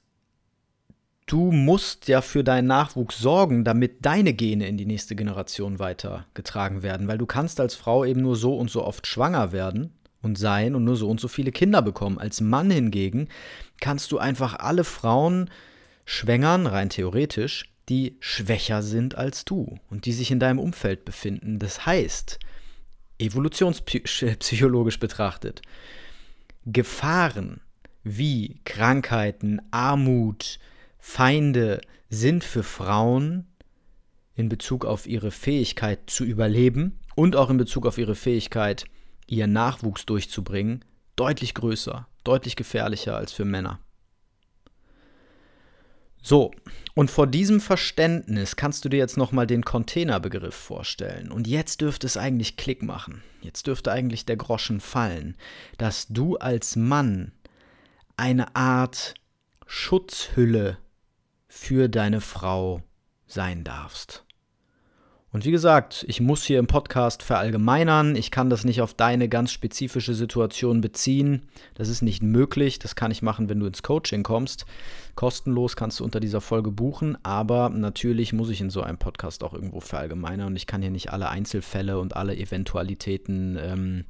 du 1.27 1.51
musst 1.51 2.09
ja 2.09 2.21
für 2.21 2.45
deinen 2.45 2.67
Nachwuchs 2.67 3.19
sorgen, 3.19 3.65
damit 3.65 4.05
deine 4.05 4.35
Gene 4.35 4.69
in 4.69 4.77
die 4.77 4.87
nächste 4.87 5.17
Generation 5.17 5.79
weitergetragen 5.79 6.83
werden, 6.83 7.09
weil 7.09 7.19
du 7.19 7.27
kannst 7.27 7.59
als 7.59 7.75
Frau 7.75 8.05
eben 8.05 8.21
nur 8.21 8.37
so 8.37 8.57
und 8.57 8.71
so 8.71 8.85
oft 8.85 9.07
schwanger 9.07 9.53
werden 9.53 9.93
und 10.25 10.37
sein 10.37 10.75
und 10.75 10.85
nur 10.85 10.97
so 10.97 11.09
und 11.09 11.21
so 11.21 11.29
viele 11.29 11.53
Kinder 11.53 11.83
bekommen. 11.83 12.19
Als 12.19 12.41
Mann 12.41 12.71
hingegen 12.71 13.29
kannst 13.81 14.13
du 14.13 14.19
einfach 14.19 14.59
alle 14.59 14.85
Frauen 14.85 15.51
schwängern, 16.05 16.67
rein 16.67 16.91
theoretisch, 16.91 17.71
die 17.89 18.17
schwächer 18.21 18.83
sind 18.83 19.15
als 19.17 19.45
du 19.45 19.79
und 19.91 20.07
die 20.07 20.13
sich 20.13 20.31
in 20.31 20.41
deinem 20.41 20.59
Umfeld 20.59 21.05
befinden. 21.05 21.59
Das 21.59 21.87
heißt, 21.87 22.39
evolutionspsychologisch 23.19 24.99
betrachtet, 24.99 25.63
Gefahren 26.67 27.61
wie 28.03 28.61
Krankheiten, 28.65 29.61
Armut, 29.71 30.59
Feinde 30.99 31.81
sind 32.09 32.45
für 32.45 32.63
Frauen 32.63 33.47
in 34.35 34.49
Bezug 34.49 34.85
auf 34.85 35.07
ihre 35.07 35.31
Fähigkeit 35.31 36.01
zu 36.07 36.25
überleben 36.25 36.99
und 37.15 37.37
auch 37.37 37.51
in 37.51 37.57
Bezug 37.57 37.87
auf 37.87 37.99
ihre 37.99 38.15
Fähigkeit, 38.15 38.85
ihren 39.27 39.53
Nachwuchs 39.53 40.07
durchzubringen, 40.07 40.85
deutlich 41.17 41.55
größer, 41.55 42.07
deutlich 42.25 42.57
gefährlicher 42.57 43.17
als 43.17 43.33
für 43.33 43.45
Männer. 43.45 43.81
So, 46.23 46.53
und 46.95 47.11
vor 47.11 47.27
diesem 47.27 47.61
Verständnis 47.61 48.57
kannst 48.57 48.85
du 48.85 48.89
dir 48.89 48.97
jetzt 48.97 49.19
nochmal 49.19 49.47
den 49.47 49.63
Containerbegriff 49.63 50.55
vorstellen. 50.55 51.31
Und 51.31 51.47
jetzt 51.47 51.83
dürfte 51.83 52.07
es 52.07 52.17
eigentlich 52.17 52.57
Klick 52.57 52.83
machen. 52.83 53.23
Jetzt 53.43 53.67
dürfte 53.67 53.93
eigentlich 53.93 54.25
der 54.25 54.37
Groschen 54.37 54.81
fallen, 54.81 55.37
dass 55.77 56.09
du 56.09 56.39
als 56.39 56.77
Mann 56.77 57.33
eine 58.17 58.57
Art 58.57 59.15
Schutzhülle 59.67 60.79
für 61.47 61.89
deine 61.89 62.23
Frau 62.23 62.83
sein 63.27 63.63
darfst. 63.63 64.25
Und 65.35 65.45
wie 65.45 65.51
gesagt, 65.51 66.05
ich 66.07 66.21
muss 66.21 66.45
hier 66.45 66.61
im 66.61 66.69
Podcast 66.69 67.25
verallgemeinern. 67.25 68.15
Ich 68.15 68.31
kann 68.31 68.51
das 68.51 68.63
nicht 68.63 68.81
auf 68.81 68.95
deine 68.95 69.29
ganz 69.29 69.51
spezifische 69.51 70.15
Situation 70.15 70.81
beziehen. 70.81 71.43
Das 71.75 71.89
ist 71.89 72.03
nicht 72.03 72.23
möglich. 72.23 72.79
Das 72.79 72.95
kann 72.95 73.11
ich 73.11 73.21
machen, 73.21 73.49
wenn 73.49 73.59
du 73.59 73.67
ins 73.67 73.83
Coaching 73.83 74.23
kommst. 74.23 74.65
Kostenlos 75.17 75.75
kannst 75.75 75.99
du 75.99 76.05
unter 76.05 76.21
dieser 76.21 76.41
Folge 76.41 76.71
buchen. 76.71 77.19
Aber 77.25 77.69
natürlich 77.69 78.33
muss 78.33 78.49
ich 78.49 78.61
in 78.61 78.71
so 78.71 78.83
einem 78.83 78.97
Podcast 78.97 79.43
auch 79.43 79.55
irgendwo 79.55 79.81
verallgemeinern. 79.81 80.47
Und 80.47 80.57
ich 80.57 80.69
kann 80.69 80.83
hier 80.83 80.93
nicht 80.93 81.11
alle 81.13 81.29
Einzelfälle 81.31 81.99
und 81.99 82.15
alle 82.15 82.37
Eventualitäten 82.37 83.59
ähm, 83.61 84.05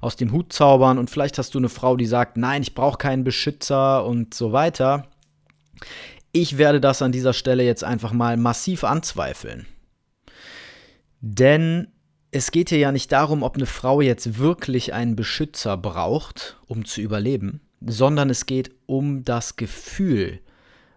aus 0.00 0.16
dem 0.16 0.32
Hut 0.32 0.52
zaubern. 0.52 0.98
Und 0.98 1.08
vielleicht 1.08 1.38
hast 1.38 1.54
du 1.54 1.58
eine 1.58 1.68
Frau, 1.68 1.94
die 1.94 2.06
sagt, 2.06 2.36
nein, 2.36 2.62
ich 2.62 2.74
brauche 2.74 2.98
keinen 2.98 3.22
Beschützer 3.22 4.04
und 4.04 4.34
so 4.34 4.50
weiter. 4.50 5.06
Ich 6.32 6.58
werde 6.58 6.80
das 6.80 7.00
an 7.00 7.12
dieser 7.12 7.32
Stelle 7.32 7.62
jetzt 7.62 7.84
einfach 7.84 8.10
mal 8.10 8.36
massiv 8.36 8.82
anzweifeln. 8.82 9.68
Denn 11.26 11.88
es 12.32 12.50
geht 12.50 12.68
hier 12.68 12.76
ja 12.76 12.92
nicht 12.92 13.10
darum, 13.10 13.42
ob 13.42 13.56
eine 13.56 13.64
Frau 13.64 14.02
jetzt 14.02 14.38
wirklich 14.38 14.92
einen 14.92 15.16
Beschützer 15.16 15.78
braucht, 15.78 16.60
um 16.66 16.84
zu 16.84 17.00
überleben, 17.00 17.62
sondern 17.80 18.28
es 18.28 18.44
geht 18.44 18.74
um 18.84 19.24
das 19.24 19.56
Gefühl, 19.56 20.40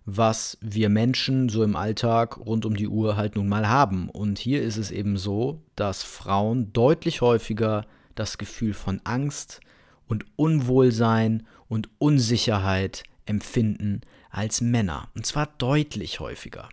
was 0.04 0.58
wir 0.60 0.90
Menschen 0.90 1.48
so 1.48 1.64
im 1.64 1.78
Alltag 1.78 2.46
rund 2.46 2.66
um 2.66 2.76
die 2.76 2.90
Uhr 2.90 3.16
halt 3.16 3.38
nun 3.38 3.48
mal 3.48 3.70
haben. 3.70 4.10
Und 4.10 4.38
hier 4.38 4.62
ist 4.62 4.76
es 4.76 4.92
eben 4.92 5.16
so, 5.16 5.62
dass 5.78 6.04
Frauen 6.04 6.74
deutlich 6.74 7.22
häufiger 7.22 7.86
das 8.14 8.38
Gefühl 8.38 8.74
von 8.74 9.00
Angst 9.06 9.62
und 10.08 10.26
Unwohlsein 10.36 11.48
und 11.70 11.90
Unsicherheit 12.00 13.04
empfinden 13.26 14.02
als 14.30 14.60
Männer. 14.60 15.08
Und 15.16 15.26
zwar 15.26 15.48
deutlich 15.58 16.20
häufiger. 16.20 16.68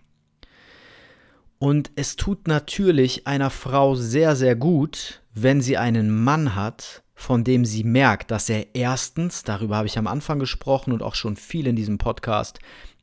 Und 1.58 1.90
es 1.96 2.16
tut 2.16 2.48
natürlich 2.48 3.26
einer 3.26 3.50
Frau 3.50 3.94
sehr, 3.94 4.36
sehr 4.36 4.56
gut, 4.56 5.22
wenn 5.34 5.60
sie 5.60 5.76
einen 5.76 6.10
Mann 6.10 6.54
hat, 6.54 7.02
von 7.14 7.44
dem 7.44 7.64
sie 7.64 7.84
merkt, 7.84 8.30
dass 8.30 8.48
er 8.48 8.74
erstens, 8.74 9.44
darüber 9.44 9.76
habe 9.76 9.86
ich 9.86 9.98
am 9.98 10.06
Anfang 10.06 10.38
gesprochen 10.38 10.92
und 10.92 11.02
auch 11.02 11.14
schon 11.14 11.36
viel 11.36 11.66
in 11.66 11.76
diesem 11.76 11.98
Podcast, 11.98 12.58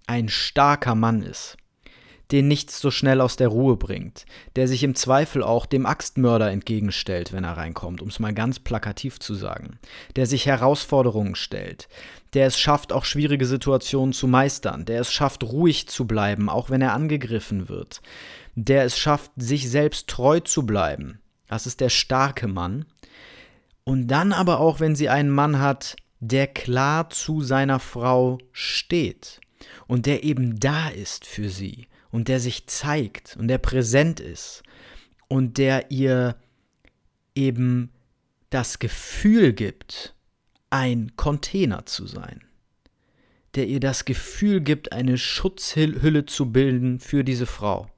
ein 0.05 0.29
starker 0.29 0.95
Mann 0.95 1.23
ist, 1.23 1.57
den 2.31 2.47
nichts 2.47 2.79
so 2.79 2.91
schnell 2.91 3.21
aus 3.21 3.35
der 3.35 3.47
Ruhe 3.47 3.77
bringt, 3.77 4.25
der 4.55 4.67
sich 4.67 4.83
im 4.83 4.95
Zweifel 4.95 5.43
auch 5.43 5.65
dem 5.65 5.85
Axtmörder 5.85 6.51
entgegenstellt, 6.51 7.33
wenn 7.33 7.43
er 7.43 7.57
reinkommt, 7.57 8.01
um 8.01 8.09
es 8.09 8.19
mal 8.19 8.33
ganz 8.33 8.59
plakativ 8.59 9.19
zu 9.19 9.33
sagen, 9.33 9.79
der 10.15 10.25
sich 10.25 10.45
Herausforderungen 10.45 11.35
stellt, 11.35 11.87
der 12.33 12.47
es 12.47 12.59
schafft, 12.59 12.93
auch 12.93 13.05
schwierige 13.05 13.45
Situationen 13.45 14.13
zu 14.13 14.27
meistern, 14.27 14.85
der 14.85 15.01
es 15.01 15.11
schafft, 15.11 15.43
ruhig 15.43 15.87
zu 15.87 16.05
bleiben, 16.05 16.49
auch 16.49 16.69
wenn 16.69 16.81
er 16.81 16.93
angegriffen 16.93 17.69
wird, 17.69 18.01
der 18.55 18.83
es 18.83 18.97
schafft, 18.97 19.31
sich 19.35 19.69
selbst 19.69 20.07
treu 20.07 20.39
zu 20.39 20.65
bleiben. 20.65 21.19
Das 21.47 21.65
ist 21.65 21.81
der 21.81 21.89
starke 21.89 22.47
Mann. 22.47 22.85
Und 23.83 24.07
dann 24.07 24.33
aber 24.33 24.59
auch, 24.59 24.79
wenn 24.79 24.95
sie 24.95 25.09
einen 25.09 25.29
Mann 25.29 25.59
hat, 25.59 25.95
der 26.19 26.47
klar 26.47 27.09
zu 27.09 27.41
seiner 27.41 27.79
Frau 27.79 28.37
steht 28.51 29.41
und 29.87 30.05
der 30.05 30.23
eben 30.23 30.59
da 30.59 30.89
ist 30.89 31.25
für 31.25 31.49
sie 31.49 31.87
und 32.11 32.27
der 32.27 32.39
sich 32.39 32.67
zeigt 32.67 33.35
und 33.37 33.47
der 33.47 33.57
präsent 33.57 34.19
ist 34.19 34.63
und 35.27 35.57
der 35.57 35.89
ihr 35.89 36.35
eben 37.33 37.89
das 38.49 38.79
Gefühl 38.79 39.53
gibt, 39.53 40.13
ein 40.69 41.15
Container 41.15 41.85
zu 41.85 42.05
sein, 42.05 42.43
der 43.55 43.67
ihr 43.67 43.79
das 43.79 44.05
Gefühl 44.05 44.61
gibt, 44.61 44.93
eine 44.93 45.17
Schutzhülle 45.17 46.25
zu 46.25 46.51
bilden 46.51 46.99
für 46.99 47.23
diese 47.23 47.45
Frau 47.45 47.89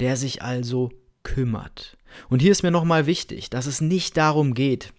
der 0.00 0.16
sich 0.16 0.42
also 0.42 0.90
kümmert. 1.22 1.96
Und 2.28 2.40
hier 2.40 2.52
ist 2.52 2.62
mir 2.62 2.70
nochmal 2.70 3.06
wichtig, 3.06 3.50
dass 3.50 3.66
es 3.66 3.80
nicht 3.80 4.16
darum 4.16 4.54
geht, 4.54 4.92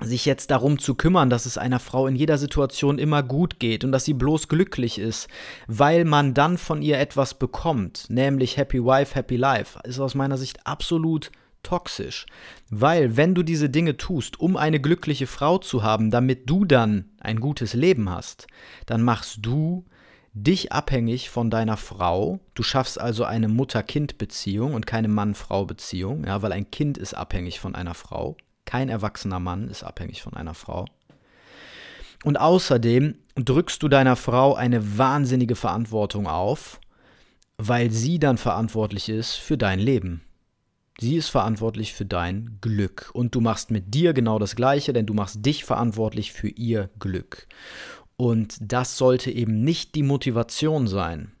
sich 0.00 0.24
jetzt 0.24 0.50
darum 0.50 0.78
zu 0.78 0.94
kümmern, 0.94 1.30
dass 1.30 1.46
es 1.46 1.58
einer 1.58 1.78
Frau 1.78 2.06
in 2.06 2.16
jeder 2.16 2.38
Situation 2.38 2.98
immer 2.98 3.22
gut 3.22 3.58
geht 3.58 3.84
und 3.84 3.92
dass 3.92 4.04
sie 4.04 4.14
bloß 4.14 4.48
glücklich 4.48 4.98
ist, 4.98 5.28
weil 5.66 6.04
man 6.04 6.32
dann 6.34 6.58
von 6.58 6.82
ihr 6.82 6.98
etwas 6.98 7.34
bekommt, 7.34 8.06
nämlich 8.08 8.56
Happy 8.56 8.82
Wife, 8.82 9.14
Happy 9.14 9.36
Life, 9.36 9.78
ist 9.84 10.00
aus 10.00 10.14
meiner 10.14 10.38
Sicht 10.38 10.66
absolut 10.66 11.30
toxisch. 11.62 12.26
Weil 12.70 13.16
wenn 13.16 13.34
du 13.34 13.42
diese 13.42 13.68
Dinge 13.68 13.96
tust, 13.96 14.40
um 14.40 14.56
eine 14.56 14.80
glückliche 14.80 15.26
Frau 15.26 15.58
zu 15.58 15.82
haben, 15.82 16.10
damit 16.10 16.48
du 16.48 16.64
dann 16.64 17.10
ein 17.20 17.40
gutes 17.40 17.74
Leben 17.74 18.08
hast, 18.08 18.46
dann 18.86 19.02
machst 19.02 19.38
du 19.42 19.84
dich 20.32 20.72
abhängig 20.72 21.30
von 21.30 21.50
deiner 21.50 21.76
Frau. 21.76 22.40
Du 22.54 22.62
schaffst 22.62 23.00
also 23.00 23.24
eine 23.24 23.48
Mutter-Kind-Beziehung 23.48 24.74
und 24.74 24.86
keine 24.86 25.08
Mann-Frau-Beziehung, 25.08 26.24
ja, 26.24 26.42
weil 26.42 26.52
ein 26.52 26.70
Kind 26.70 26.98
ist 26.98 27.14
abhängig 27.14 27.60
von 27.60 27.74
einer 27.74 27.94
Frau. 27.94 28.36
Kein 28.64 28.88
erwachsener 28.88 29.40
Mann 29.40 29.68
ist 29.68 29.82
abhängig 29.82 30.22
von 30.22 30.34
einer 30.34 30.54
Frau. 30.54 30.86
Und 32.22 32.38
außerdem 32.38 33.16
drückst 33.34 33.82
du 33.82 33.88
deiner 33.88 34.16
Frau 34.16 34.54
eine 34.54 34.98
wahnsinnige 34.98 35.56
Verantwortung 35.56 36.26
auf, 36.26 36.80
weil 37.56 37.90
sie 37.90 38.18
dann 38.18 38.38
verantwortlich 38.38 39.08
ist 39.08 39.34
für 39.34 39.56
dein 39.56 39.78
Leben. 39.78 40.22
Sie 41.00 41.16
ist 41.16 41.30
verantwortlich 41.30 41.94
für 41.94 42.04
dein 42.04 42.58
Glück. 42.60 43.10
Und 43.14 43.34
du 43.34 43.40
machst 43.40 43.70
mit 43.70 43.94
dir 43.94 44.12
genau 44.12 44.38
das 44.38 44.54
Gleiche, 44.54 44.92
denn 44.92 45.06
du 45.06 45.14
machst 45.14 45.44
dich 45.44 45.64
verantwortlich 45.64 46.32
für 46.32 46.48
ihr 46.48 46.90
Glück. 46.98 47.48
Und 48.20 48.58
das 48.60 48.98
sollte 48.98 49.30
eben 49.30 49.64
nicht 49.64 49.94
die 49.94 50.02
Motivation 50.02 50.86
sein. 50.88 51.32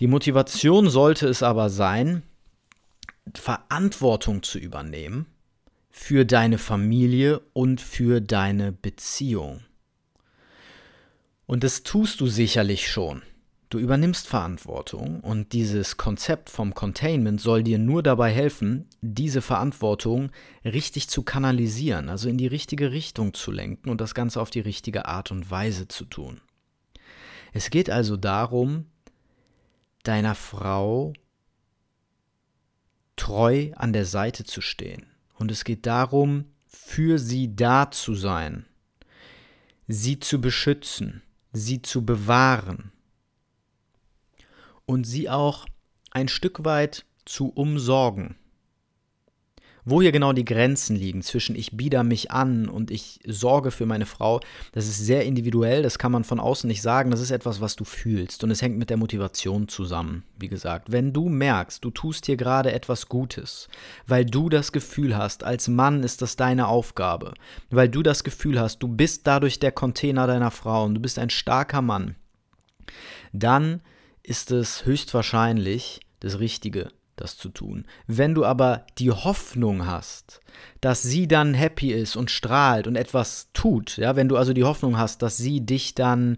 Die 0.00 0.08
Motivation 0.08 0.90
sollte 0.90 1.28
es 1.28 1.44
aber 1.44 1.70
sein, 1.70 2.24
Verantwortung 3.32 4.42
zu 4.42 4.58
übernehmen 4.58 5.26
für 5.92 6.24
deine 6.24 6.58
Familie 6.58 7.42
und 7.52 7.80
für 7.80 8.20
deine 8.20 8.72
Beziehung. 8.72 9.60
Und 11.46 11.62
das 11.62 11.84
tust 11.84 12.20
du 12.20 12.26
sicherlich 12.26 12.90
schon. 12.90 13.22
Du 13.74 13.80
übernimmst 13.80 14.28
Verantwortung 14.28 15.18
und 15.18 15.52
dieses 15.52 15.96
Konzept 15.96 16.48
vom 16.48 16.74
Containment 16.74 17.40
soll 17.40 17.64
dir 17.64 17.80
nur 17.80 18.04
dabei 18.04 18.30
helfen, 18.30 18.88
diese 19.00 19.42
Verantwortung 19.42 20.30
richtig 20.64 21.08
zu 21.08 21.24
kanalisieren, 21.24 22.08
also 22.08 22.28
in 22.28 22.38
die 22.38 22.46
richtige 22.46 22.92
Richtung 22.92 23.34
zu 23.34 23.50
lenken 23.50 23.90
und 23.90 24.00
das 24.00 24.14
Ganze 24.14 24.40
auf 24.40 24.50
die 24.50 24.60
richtige 24.60 25.06
Art 25.06 25.32
und 25.32 25.50
Weise 25.50 25.88
zu 25.88 26.04
tun. 26.04 26.40
Es 27.52 27.68
geht 27.68 27.90
also 27.90 28.16
darum, 28.16 28.86
deiner 30.04 30.36
Frau 30.36 31.12
treu 33.16 33.72
an 33.74 33.92
der 33.92 34.04
Seite 34.04 34.44
zu 34.44 34.60
stehen. 34.60 35.06
Und 35.36 35.50
es 35.50 35.64
geht 35.64 35.84
darum, 35.84 36.44
für 36.68 37.18
sie 37.18 37.56
da 37.56 37.90
zu 37.90 38.14
sein, 38.14 38.66
sie 39.88 40.20
zu 40.20 40.40
beschützen, 40.40 41.22
sie 41.52 41.82
zu 41.82 42.06
bewahren, 42.06 42.92
und 44.86 45.04
sie 45.04 45.28
auch 45.28 45.66
ein 46.10 46.28
Stück 46.28 46.64
weit 46.64 47.04
zu 47.24 47.48
umsorgen. 47.48 48.36
Wo 49.86 50.00
hier 50.00 50.12
genau 50.12 50.32
die 50.32 50.46
Grenzen 50.46 50.96
liegen 50.96 51.20
zwischen 51.20 51.54
ich 51.56 51.76
bieder 51.76 52.04
mich 52.04 52.30
an 52.30 52.70
und 52.70 52.90
ich 52.90 53.20
sorge 53.26 53.70
für 53.70 53.84
meine 53.84 54.06
Frau, 54.06 54.40
das 54.72 54.86
ist 54.86 54.98
sehr 54.98 55.26
individuell, 55.26 55.82
das 55.82 55.98
kann 55.98 56.10
man 56.10 56.24
von 56.24 56.40
außen 56.40 56.66
nicht 56.66 56.80
sagen, 56.80 57.10
das 57.10 57.20
ist 57.20 57.30
etwas, 57.30 57.60
was 57.60 57.76
du 57.76 57.84
fühlst 57.84 58.42
und 58.42 58.50
es 58.50 58.62
hängt 58.62 58.78
mit 58.78 58.88
der 58.88 58.96
Motivation 58.96 59.68
zusammen. 59.68 60.24
Wie 60.38 60.48
gesagt, 60.48 60.90
wenn 60.90 61.12
du 61.12 61.28
merkst, 61.28 61.84
du 61.84 61.90
tust 61.90 62.24
hier 62.24 62.38
gerade 62.38 62.72
etwas 62.72 63.10
Gutes, 63.10 63.68
weil 64.06 64.24
du 64.24 64.48
das 64.48 64.72
Gefühl 64.72 65.18
hast, 65.18 65.44
als 65.44 65.68
Mann 65.68 66.02
ist 66.02 66.22
das 66.22 66.36
deine 66.36 66.68
Aufgabe, 66.68 67.34
weil 67.68 67.90
du 67.90 68.02
das 68.02 68.24
Gefühl 68.24 68.58
hast, 68.58 68.78
du 68.78 68.88
bist 68.88 69.26
dadurch 69.26 69.58
der 69.58 69.72
Container 69.72 70.26
deiner 70.26 70.50
Frau 70.50 70.84
und 70.84 70.94
du 70.94 71.00
bist 71.00 71.18
ein 71.18 71.30
starker 71.30 71.82
Mann, 71.82 72.14
dann 73.34 73.82
ist 74.24 74.50
es 74.50 74.84
höchstwahrscheinlich 74.84 76.00
das 76.18 76.40
Richtige, 76.40 76.88
das 77.14 77.36
zu 77.36 77.50
tun. 77.50 77.86
Wenn 78.08 78.34
du 78.34 78.44
aber 78.44 78.86
die 78.98 79.12
Hoffnung 79.12 79.86
hast, 79.86 80.40
dass 80.80 81.02
sie 81.02 81.28
dann 81.28 81.54
happy 81.54 81.92
ist 81.92 82.16
und 82.16 82.30
strahlt 82.30 82.86
und 82.88 82.96
etwas 82.96 83.50
tut, 83.52 83.98
ja, 83.98 84.16
wenn 84.16 84.28
du 84.28 84.36
also 84.36 84.52
die 84.52 84.64
Hoffnung 84.64 84.98
hast, 84.98 85.22
dass 85.22 85.36
sie 85.36 85.60
dich 85.60 85.94
dann 85.94 86.36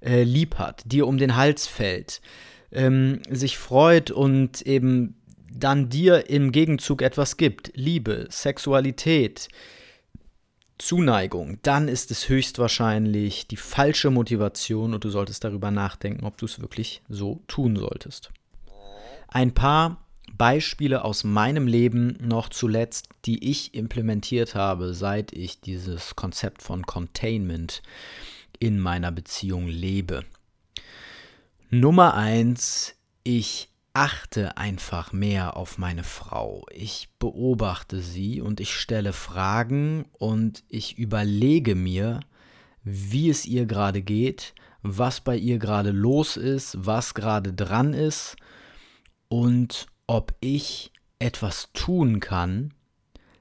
äh, 0.00 0.22
lieb 0.22 0.56
hat, 0.56 0.82
dir 0.86 1.06
um 1.06 1.18
den 1.18 1.36
Hals 1.36 1.66
fällt, 1.66 2.20
ähm, 2.72 3.20
sich 3.28 3.58
freut 3.58 4.10
und 4.10 4.62
eben 4.62 5.14
dann 5.52 5.88
dir 5.88 6.30
im 6.30 6.50
Gegenzug 6.52 7.02
etwas 7.02 7.36
gibt, 7.36 7.72
Liebe, 7.74 8.26
Sexualität, 8.30 9.48
Zuneigung, 10.78 11.58
dann 11.62 11.88
ist 11.88 12.10
es 12.10 12.28
höchstwahrscheinlich 12.28 13.46
die 13.46 13.56
falsche 13.56 14.10
Motivation 14.10 14.94
und 14.94 15.04
du 15.04 15.10
solltest 15.10 15.44
darüber 15.44 15.70
nachdenken, 15.70 16.24
ob 16.24 16.36
du 16.38 16.46
es 16.46 16.60
wirklich 16.60 17.02
so 17.08 17.42
tun 17.48 17.76
solltest. 17.76 18.30
Ein 19.28 19.52
paar 19.52 20.04
Beispiele 20.36 21.04
aus 21.04 21.24
meinem 21.24 21.66
Leben 21.66 22.16
noch 22.20 22.48
zuletzt, 22.48 23.08
die 23.24 23.50
ich 23.50 23.74
implementiert 23.74 24.54
habe, 24.54 24.94
seit 24.94 25.32
ich 25.32 25.60
dieses 25.60 26.16
Konzept 26.16 26.62
von 26.62 26.86
Containment 26.86 27.82
in 28.58 28.78
meiner 28.78 29.12
Beziehung 29.12 29.66
lebe. 29.66 30.24
Nummer 31.70 32.14
eins, 32.14 32.94
ich 33.24 33.68
achte 33.98 34.56
einfach 34.56 35.12
mehr 35.12 35.56
auf 35.56 35.76
meine 35.76 36.04
Frau. 36.04 36.64
Ich 36.70 37.08
beobachte 37.18 38.00
sie 38.00 38.40
und 38.40 38.60
ich 38.60 38.72
stelle 38.72 39.12
Fragen 39.12 40.04
und 40.12 40.62
ich 40.68 40.98
überlege 40.98 41.74
mir, 41.74 42.20
wie 42.84 43.28
es 43.28 43.44
ihr 43.44 43.66
gerade 43.66 44.00
geht, 44.00 44.54
was 44.82 45.20
bei 45.20 45.36
ihr 45.36 45.58
gerade 45.58 45.90
los 45.90 46.36
ist, 46.36 46.76
was 46.86 47.12
gerade 47.12 47.52
dran 47.52 47.92
ist 47.92 48.36
und 49.26 49.88
ob 50.06 50.32
ich 50.38 50.92
etwas 51.18 51.70
tun 51.72 52.20
kann, 52.20 52.74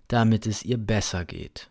damit 0.07 0.47
es 0.47 0.63
ihr 0.63 0.79
besser 0.79 1.23
geht. 1.23 1.69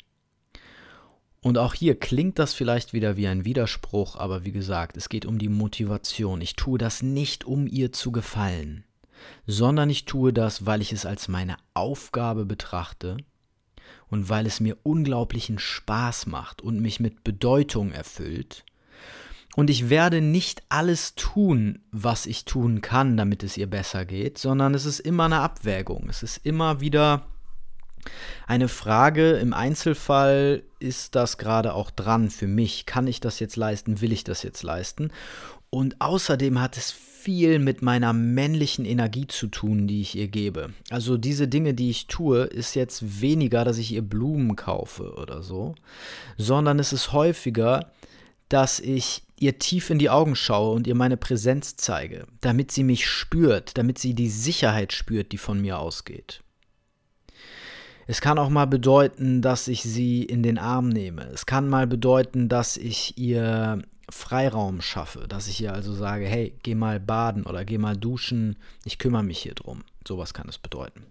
Und 1.47 1.59
auch 1.59 1.75
hier 1.75 1.97
klingt 1.97 2.41
das 2.41 2.55
vielleicht 2.55 2.93
wieder 2.93 3.17
wie 3.17 3.29
ein 3.29 3.45
Widerspruch, 3.45 4.17
aber 4.17 4.45
wie 4.45 4.51
gesagt, 4.51 4.97
es 4.97 5.09
geht 5.09 5.25
um 5.25 5.39
die 5.39 5.49
Motivation. 5.49 6.41
Ich 6.41 6.57
tue 6.57 6.77
das 6.77 7.05
nicht, 7.05 7.45
um 7.45 7.69
ihr 7.69 7.93
zu 7.93 8.11
gefallen, 8.11 8.83
sondern 9.47 9.89
ich 9.89 10.07
tue 10.07 10.33
das, 10.33 10.67
weil 10.67 10.83
ich 10.83 10.93
es 10.93 11.07
als 11.07 11.29
meine 11.29 11.57
Aufgabe 11.73 12.47
betrachte 12.47 13.19
und 14.09 14.29
weil 14.29 14.45
es 14.45 14.59
mir 14.59 14.77
unglaublichen 14.83 15.61
Spaß 15.61 16.27
macht 16.27 16.63
und 16.63 16.81
mich 16.81 16.99
mit 16.99 17.23
Bedeutung 17.23 17.93
erfüllt. 17.93 18.65
Und 19.55 19.71
ich 19.71 19.89
werde 19.89 20.21
nicht 20.21 20.65
alles 20.69 21.15
tun, 21.15 21.79
was 21.93 22.27
ich 22.27 22.45
tun 22.45 22.81
kann, 22.81 23.17
damit 23.17 23.45
es 23.45 23.57
ihr 23.57 23.71
besser 23.71 24.05
geht, 24.05 24.37
sondern 24.39 24.75
es 24.75 24.85
ist 24.85 24.99
immer 24.99 25.27
eine 25.27 25.39
Abwägung. 25.43 26.09
Es 26.09 26.25
ist 26.25 26.45
immer 26.45 26.81
wieder 26.81 27.29
eine 28.47 28.69
Frage 28.69 29.33
im 29.33 29.53
Einzelfall, 29.53 30.63
ist 30.79 31.15
das 31.15 31.39
gerade 31.39 31.75
auch 31.75 31.91
dran 31.91 32.31
für 32.31 32.47
mich? 32.47 32.87
Kann 32.87 33.07
ich 33.07 33.21
das 33.21 33.41
jetzt 33.41 33.57
leisten? 33.57 34.01
Will 34.01 34.13
ich 34.13 34.25
das 34.25 34.43
jetzt 34.43 34.63
leisten? 34.63 35.11
Und 35.71 36.01
außerdem 36.01 36.61
hat 36.61 36.77
es 36.77 36.91
viel 37.27 37.59
mit 37.59 37.83
meiner 37.83 38.13
männlichen 38.13 38.85
Energie 38.85 39.27
zu 39.27 39.49
tun, 39.49 39.89
die 39.89 40.01
ich 40.01 40.15
ihr 40.15 40.29
gebe. 40.29 40.71
Also 40.91 41.17
diese 41.17 41.49
Dinge, 41.49 41.75
die 41.75 41.91
ich 41.91 42.07
tue, 42.07 42.45
ist 42.45 42.77
jetzt 42.77 43.21
weniger, 43.21 43.65
dass 43.65 43.79
ich 43.79 43.91
ihr 43.91 44.03
Blumen 44.03 44.55
kaufe 44.55 45.15
oder 45.15 45.43
so, 45.43 45.75
sondern 46.39 46.79
es 46.79 46.93
ist 46.93 47.13
häufiger, 47.13 47.91
dass 48.49 48.79
ich 48.79 49.25
ihr 49.41 49.59
tief 49.59 49.91
in 49.91 49.99
die 49.99 50.09
Augen 50.09 50.37
schaue 50.37 50.75
und 50.75 50.87
ihr 50.87 50.95
meine 50.95 51.17
Präsenz 51.17 51.77
zeige, 51.77 52.27
damit 52.41 52.71
sie 52.71 52.85
mich 52.85 53.07
spürt, 53.07 53.77
damit 53.77 53.99
sie 53.99 54.15
die 54.15 54.31
Sicherheit 54.31 54.93
spürt, 54.93 55.33
die 55.33 55.39
von 55.39 55.61
mir 55.61 55.81
ausgeht. 55.81 56.43
Es 58.07 58.21
kann 58.21 58.39
auch 58.39 58.49
mal 58.49 58.67
bedeuten, 58.67 59.43
dass 59.43 59.67
ich 59.67 59.83
sie 59.83 60.23
in 60.23 60.43
den 60.43 60.59
Arm 60.59 60.89
nehme. 60.89 61.25
Es 61.25 61.45
kann 61.45 61.69
mal 61.69 61.87
bedeuten, 61.87 62.49
dass 62.49 62.77
ich 62.77 63.19
ihr 63.19 63.83
Freiraum 64.09 64.81
schaffe, 64.81 65.27
dass 65.27 65.49
ich 65.49 65.61
ihr 65.61 65.73
also 65.73 65.93
sage, 65.93 66.27
hey, 66.27 66.55
geh 66.63 66.77
mal 66.77 67.01
baden 67.01 67.45
oder 67.45 67.65
geh 67.65 67.79
mal 67.79 67.97
duschen, 67.97 68.57
ich 68.85 68.99
kümmere 68.99 69.25
mich 69.25 69.39
hier 69.39 69.55
drum. 69.55 69.83
Sowas 70.07 70.33
kann 70.33 70.49
es 70.49 70.59
bedeuten. 70.59 71.05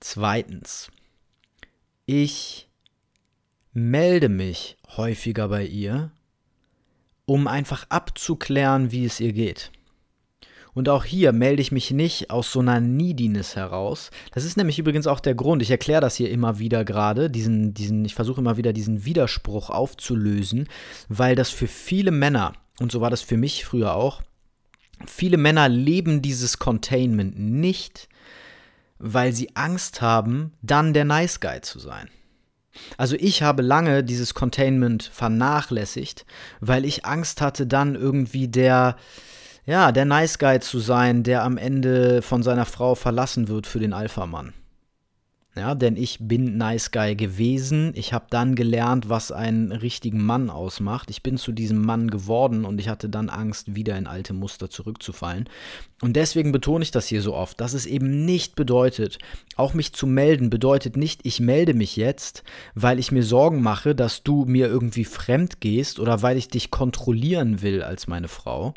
Zweitens, 0.00 0.90
ich 2.06 2.68
melde 3.72 4.28
mich 4.28 4.76
häufiger 4.96 5.48
bei 5.48 5.64
ihr, 5.64 6.10
um 7.24 7.46
einfach 7.46 7.86
abzuklären, 7.88 8.90
wie 8.90 9.04
es 9.04 9.20
ihr 9.20 9.32
geht. 9.32 9.70
Und 10.76 10.90
auch 10.90 11.06
hier 11.06 11.32
melde 11.32 11.62
ich 11.62 11.72
mich 11.72 11.90
nicht 11.90 12.30
aus 12.30 12.52
so 12.52 12.60
einer 12.60 12.80
Neediness 12.80 13.56
heraus. 13.56 14.10
Das 14.32 14.44
ist 14.44 14.58
nämlich 14.58 14.78
übrigens 14.78 15.06
auch 15.06 15.20
der 15.20 15.34
Grund, 15.34 15.62
ich 15.62 15.70
erkläre 15.70 16.02
das 16.02 16.16
hier 16.16 16.30
immer 16.30 16.58
wieder 16.58 16.84
gerade, 16.84 17.30
diesen, 17.30 17.72
diesen, 17.72 18.04
ich 18.04 18.14
versuche 18.14 18.42
immer 18.42 18.58
wieder 18.58 18.74
diesen 18.74 19.06
Widerspruch 19.06 19.70
aufzulösen, 19.70 20.68
weil 21.08 21.34
das 21.34 21.48
für 21.48 21.66
viele 21.66 22.10
Männer, 22.10 22.52
und 22.78 22.92
so 22.92 23.00
war 23.00 23.08
das 23.08 23.22
für 23.22 23.38
mich 23.38 23.64
früher 23.64 23.94
auch, 23.94 24.20
viele 25.06 25.38
Männer 25.38 25.70
leben 25.70 26.20
dieses 26.20 26.58
Containment 26.58 27.38
nicht, 27.38 28.10
weil 28.98 29.32
sie 29.32 29.56
Angst 29.56 30.02
haben, 30.02 30.52
dann 30.60 30.92
der 30.92 31.06
Nice 31.06 31.40
Guy 31.40 31.62
zu 31.62 31.78
sein. 31.78 32.10
Also 32.98 33.16
ich 33.18 33.42
habe 33.42 33.62
lange 33.62 34.04
dieses 34.04 34.34
Containment 34.34 35.04
vernachlässigt, 35.04 36.26
weil 36.60 36.84
ich 36.84 37.06
Angst 37.06 37.40
hatte, 37.40 37.66
dann 37.66 37.94
irgendwie 37.94 38.48
der, 38.48 38.96
ja, 39.66 39.90
der 39.90 40.04
Nice 40.04 40.38
Guy 40.38 40.60
zu 40.60 40.78
sein, 40.78 41.24
der 41.24 41.42
am 41.42 41.58
Ende 41.58 42.22
von 42.22 42.42
seiner 42.42 42.64
Frau 42.66 42.94
verlassen 42.94 43.48
wird 43.48 43.66
für 43.66 43.80
den 43.80 43.92
Alpha-Mann. 43.92 44.54
Ja, 45.56 45.74
denn 45.74 45.96
ich 45.96 46.18
bin 46.20 46.58
Nice 46.58 46.90
Guy 46.90 47.16
gewesen. 47.16 47.92
Ich 47.94 48.12
habe 48.12 48.26
dann 48.28 48.54
gelernt, 48.54 49.08
was 49.08 49.32
einen 49.32 49.72
richtigen 49.72 50.22
Mann 50.22 50.50
ausmacht. 50.50 51.08
Ich 51.08 51.22
bin 51.22 51.38
zu 51.38 51.50
diesem 51.50 51.80
Mann 51.80 52.10
geworden 52.10 52.66
und 52.66 52.78
ich 52.78 52.90
hatte 52.90 53.08
dann 53.08 53.30
Angst, 53.30 53.74
wieder 53.74 53.96
in 53.96 54.06
alte 54.06 54.34
Muster 54.34 54.68
zurückzufallen. 54.68 55.48
Und 56.02 56.14
deswegen 56.14 56.52
betone 56.52 56.84
ich 56.84 56.90
das 56.90 57.06
hier 57.06 57.22
so 57.22 57.34
oft, 57.34 57.58
dass 57.58 57.72
es 57.72 57.86
eben 57.86 58.26
nicht 58.26 58.54
bedeutet, 58.54 59.18
auch 59.56 59.72
mich 59.72 59.94
zu 59.94 60.06
melden 60.06 60.50
bedeutet 60.50 60.98
nicht, 60.98 61.22
ich 61.24 61.40
melde 61.40 61.72
mich 61.72 61.96
jetzt, 61.96 62.44
weil 62.74 62.98
ich 62.98 63.10
mir 63.10 63.22
Sorgen 63.22 63.62
mache, 63.62 63.94
dass 63.94 64.22
du 64.22 64.44
mir 64.44 64.66
irgendwie 64.68 65.06
fremd 65.06 65.62
gehst 65.62 65.98
oder 65.98 66.20
weil 66.20 66.36
ich 66.36 66.48
dich 66.48 66.70
kontrollieren 66.70 67.62
will 67.62 67.82
als 67.82 68.06
meine 68.06 68.28
Frau 68.28 68.74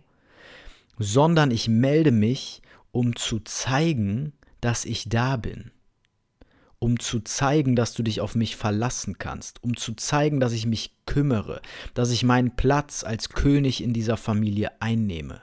sondern 0.99 1.49
ich 1.49 1.67
melde 1.67 2.11
mich, 2.11 2.61
um 2.91 3.15
zu 3.15 3.39
zeigen, 3.39 4.33
dass 4.61 4.85
ich 4.85 5.09
da 5.09 5.37
bin. 5.37 5.71
Um 6.77 6.99
zu 6.99 7.19
zeigen, 7.19 7.75
dass 7.75 7.93
du 7.93 8.03
dich 8.03 8.21
auf 8.21 8.35
mich 8.35 8.55
verlassen 8.55 9.17
kannst, 9.17 9.63
um 9.63 9.75
zu 9.75 9.95
zeigen, 9.95 10.39
dass 10.39 10.53
ich 10.53 10.65
mich 10.65 10.93
kümmere, 11.05 11.61
dass 11.93 12.11
ich 12.11 12.23
meinen 12.23 12.55
Platz 12.55 13.03
als 13.03 13.29
König 13.29 13.83
in 13.83 13.93
dieser 13.93 14.15
Familie 14.15 14.71
einnehme, 14.79 15.41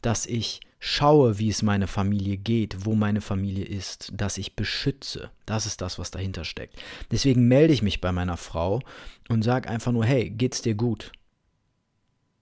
dass 0.00 0.24
ich 0.24 0.60
schaue, 0.78 1.38
wie 1.38 1.50
es 1.50 1.60
meiner 1.60 1.86
Familie 1.86 2.38
geht, 2.38 2.86
wo 2.86 2.94
meine 2.94 3.20
Familie 3.20 3.66
ist, 3.66 4.10
dass 4.14 4.38
ich 4.38 4.56
beschütze. 4.56 5.30
Das 5.44 5.66
ist 5.66 5.82
das, 5.82 5.98
was 5.98 6.10
dahinter 6.10 6.44
steckt. 6.44 6.76
Deswegen 7.10 7.46
melde 7.46 7.74
ich 7.74 7.82
mich 7.82 8.00
bei 8.00 8.12
meiner 8.12 8.38
Frau 8.38 8.80
und 9.28 9.42
sage 9.42 9.68
einfach 9.68 9.92
nur, 9.92 10.06
hey, 10.06 10.30
geht's 10.30 10.62
dir 10.62 10.74
gut? 10.74 11.12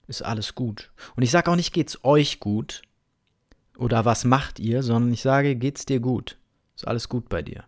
Ist 0.09 0.21
alles 0.23 0.55
gut. 0.55 0.91
Und 1.15 1.23
ich 1.23 1.31
sage 1.31 1.49
auch 1.51 1.55
nicht, 1.55 1.73
geht's 1.73 2.03
euch 2.03 2.39
gut 2.39 2.81
oder 3.77 4.03
was 4.05 4.25
macht 4.25 4.59
ihr, 4.59 4.83
sondern 4.83 5.13
ich 5.13 5.21
sage, 5.21 5.55
geht's 5.55 5.85
dir 5.85 5.99
gut. 5.99 6.37
Ist 6.75 6.87
alles 6.87 7.07
gut 7.07 7.29
bei 7.29 7.41
dir. 7.41 7.63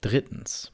Drittens, 0.00 0.70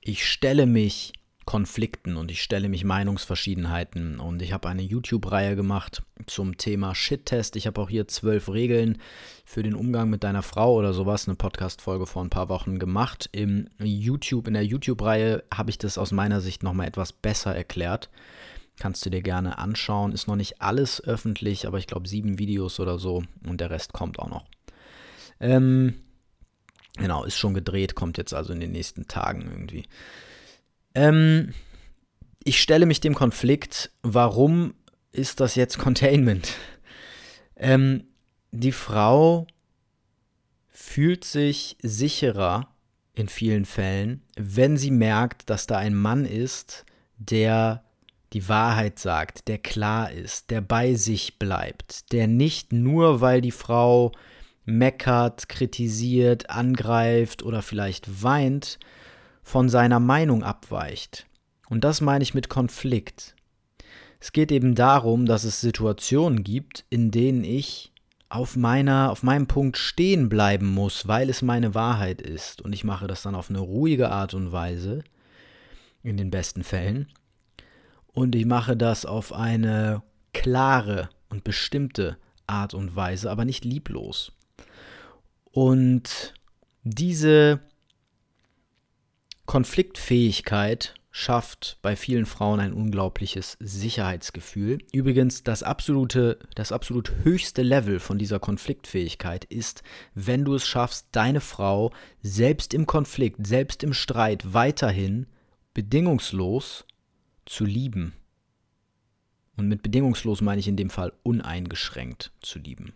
ich 0.00 0.28
stelle 0.28 0.66
mich 0.66 1.12
Konflikten 1.46 2.16
und 2.16 2.32
ich 2.32 2.42
stelle 2.42 2.68
mich 2.68 2.84
Meinungsverschiedenheiten 2.84 4.18
und 4.18 4.42
ich 4.42 4.52
habe 4.52 4.68
eine 4.68 4.82
YouTube-Reihe 4.82 5.54
gemacht 5.54 6.02
zum 6.26 6.58
Thema 6.58 6.94
Shit-Test. 6.94 7.54
Ich 7.54 7.68
habe 7.68 7.80
auch 7.80 7.88
hier 7.88 8.08
zwölf 8.08 8.50
Regeln 8.50 8.98
für 9.44 9.62
den 9.62 9.76
Umgang 9.76 10.10
mit 10.10 10.24
deiner 10.24 10.42
Frau 10.42 10.74
oder 10.74 10.92
sowas, 10.92 11.28
eine 11.28 11.36
Podcast-Folge 11.36 12.06
vor 12.06 12.24
ein 12.24 12.30
paar 12.30 12.48
Wochen 12.48 12.80
gemacht. 12.80 13.28
Im 13.30 13.68
YouTube, 13.78 14.48
in 14.48 14.54
der 14.54 14.64
YouTube-Reihe 14.64 15.44
habe 15.54 15.70
ich 15.70 15.78
das 15.78 15.98
aus 15.98 16.10
meiner 16.10 16.40
Sicht 16.40 16.64
nochmal 16.64 16.88
etwas 16.88 17.12
besser 17.12 17.54
erklärt. 17.54 18.10
Kannst 18.80 19.06
du 19.06 19.10
dir 19.10 19.22
gerne 19.22 19.56
anschauen. 19.58 20.10
Ist 20.10 20.26
noch 20.26 20.36
nicht 20.36 20.60
alles 20.60 21.02
öffentlich, 21.02 21.68
aber 21.68 21.78
ich 21.78 21.86
glaube 21.86 22.08
sieben 22.08 22.40
Videos 22.40 22.80
oder 22.80 22.98
so 22.98 23.22
und 23.46 23.60
der 23.60 23.70
Rest 23.70 23.92
kommt 23.92 24.18
auch 24.18 24.28
noch. 24.28 24.44
Ähm, 25.38 25.94
genau, 26.96 27.22
ist 27.22 27.38
schon 27.38 27.54
gedreht, 27.54 27.94
kommt 27.94 28.18
jetzt 28.18 28.34
also 28.34 28.52
in 28.52 28.58
den 28.58 28.72
nächsten 28.72 29.06
Tagen 29.06 29.42
irgendwie. 29.42 29.84
Ähm, 30.96 31.52
ich 32.42 32.60
stelle 32.60 32.86
mich 32.86 33.00
dem 33.00 33.14
Konflikt, 33.14 33.90
warum 34.02 34.74
ist 35.12 35.40
das 35.40 35.54
jetzt 35.54 35.78
Containment? 35.78 36.54
Ähm, 37.54 38.04
die 38.50 38.72
Frau 38.72 39.46
fühlt 40.70 41.24
sich 41.24 41.76
sicherer 41.82 42.68
in 43.12 43.28
vielen 43.28 43.66
Fällen, 43.66 44.22
wenn 44.36 44.78
sie 44.78 44.90
merkt, 44.90 45.50
dass 45.50 45.66
da 45.66 45.76
ein 45.76 45.94
Mann 45.94 46.24
ist, 46.24 46.86
der 47.18 47.84
die 48.32 48.48
Wahrheit 48.48 48.98
sagt, 48.98 49.48
der 49.48 49.58
klar 49.58 50.10
ist, 50.10 50.50
der 50.50 50.62
bei 50.62 50.94
sich 50.94 51.38
bleibt, 51.38 52.12
der 52.12 52.26
nicht 52.26 52.72
nur, 52.72 53.20
weil 53.20 53.42
die 53.42 53.52
Frau 53.52 54.12
meckert, 54.64 55.48
kritisiert, 55.50 56.48
angreift 56.48 57.42
oder 57.42 57.60
vielleicht 57.60 58.22
weint, 58.22 58.78
von 59.46 59.68
seiner 59.68 60.00
Meinung 60.00 60.42
abweicht. 60.42 61.24
Und 61.68 61.84
das 61.84 62.00
meine 62.00 62.24
ich 62.24 62.34
mit 62.34 62.48
Konflikt. 62.48 63.36
Es 64.18 64.32
geht 64.32 64.50
eben 64.50 64.74
darum, 64.74 65.24
dass 65.24 65.44
es 65.44 65.60
Situationen 65.60 66.42
gibt, 66.42 66.84
in 66.90 67.12
denen 67.12 67.44
ich 67.44 67.92
auf 68.28 68.56
meiner, 68.56 69.12
auf 69.12 69.22
meinem 69.22 69.46
Punkt 69.46 69.76
stehen 69.76 70.28
bleiben 70.28 70.66
muss, 70.66 71.06
weil 71.06 71.30
es 71.30 71.42
meine 71.42 71.76
Wahrheit 71.76 72.20
ist. 72.20 72.60
Und 72.60 72.72
ich 72.72 72.82
mache 72.82 73.06
das 73.06 73.22
dann 73.22 73.36
auf 73.36 73.48
eine 73.48 73.60
ruhige 73.60 74.10
Art 74.10 74.34
und 74.34 74.50
Weise, 74.50 75.04
in 76.02 76.16
den 76.16 76.32
besten 76.32 76.64
Fällen. 76.64 77.06
Und 78.08 78.34
ich 78.34 78.46
mache 78.46 78.76
das 78.76 79.06
auf 79.06 79.32
eine 79.32 80.02
klare 80.32 81.08
und 81.28 81.44
bestimmte 81.44 82.16
Art 82.48 82.74
und 82.74 82.96
Weise, 82.96 83.30
aber 83.30 83.44
nicht 83.44 83.64
lieblos. 83.64 84.32
Und 85.52 86.34
diese 86.82 87.60
Konfliktfähigkeit 89.46 90.94
schafft 91.12 91.78
bei 91.80 91.96
vielen 91.96 92.26
Frauen 92.26 92.60
ein 92.60 92.74
unglaubliches 92.74 93.56
Sicherheitsgefühl. 93.58 94.78
Übrigens, 94.92 95.44
das 95.44 95.62
absolute, 95.62 96.38
das 96.54 96.72
absolut 96.72 97.10
höchste 97.22 97.62
Level 97.62 98.00
von 98.00 98.18
dieser 98.18 98.38
Konfliktfähigkeit 98.38 99.46
ist, 99.46 99.82
wenn 100.14 100.44
du 100.44 100.54
es 100.54 100.66
schaffst, 100.66 101.06
deine 101.12 101.40
Frau 101.40 101.90
selbst 102.20 102.74
im 102.74 102.84
Konflikt, 102.84 103.46
selbst 103.46 103.82
im 103.82 103.94
Streit 103.94 104.52
weiterhin 104.52 105.26
bedingungslos 105.72 106.84
zu 107.46 107.64
lieben. 107.64 108.12
Und 109.56 109.68
mit 109.68 109.82
bedingungslos 109.82 110.42
meine 110.42 110.60
ich 110.60 110.68
in 110.68 110.76
dem 110.76 110.90
Fall 110.90 111.14
uneingeschränkt 111.22 112.30
zu 112.42 112.58
lieben. 112.58 112.92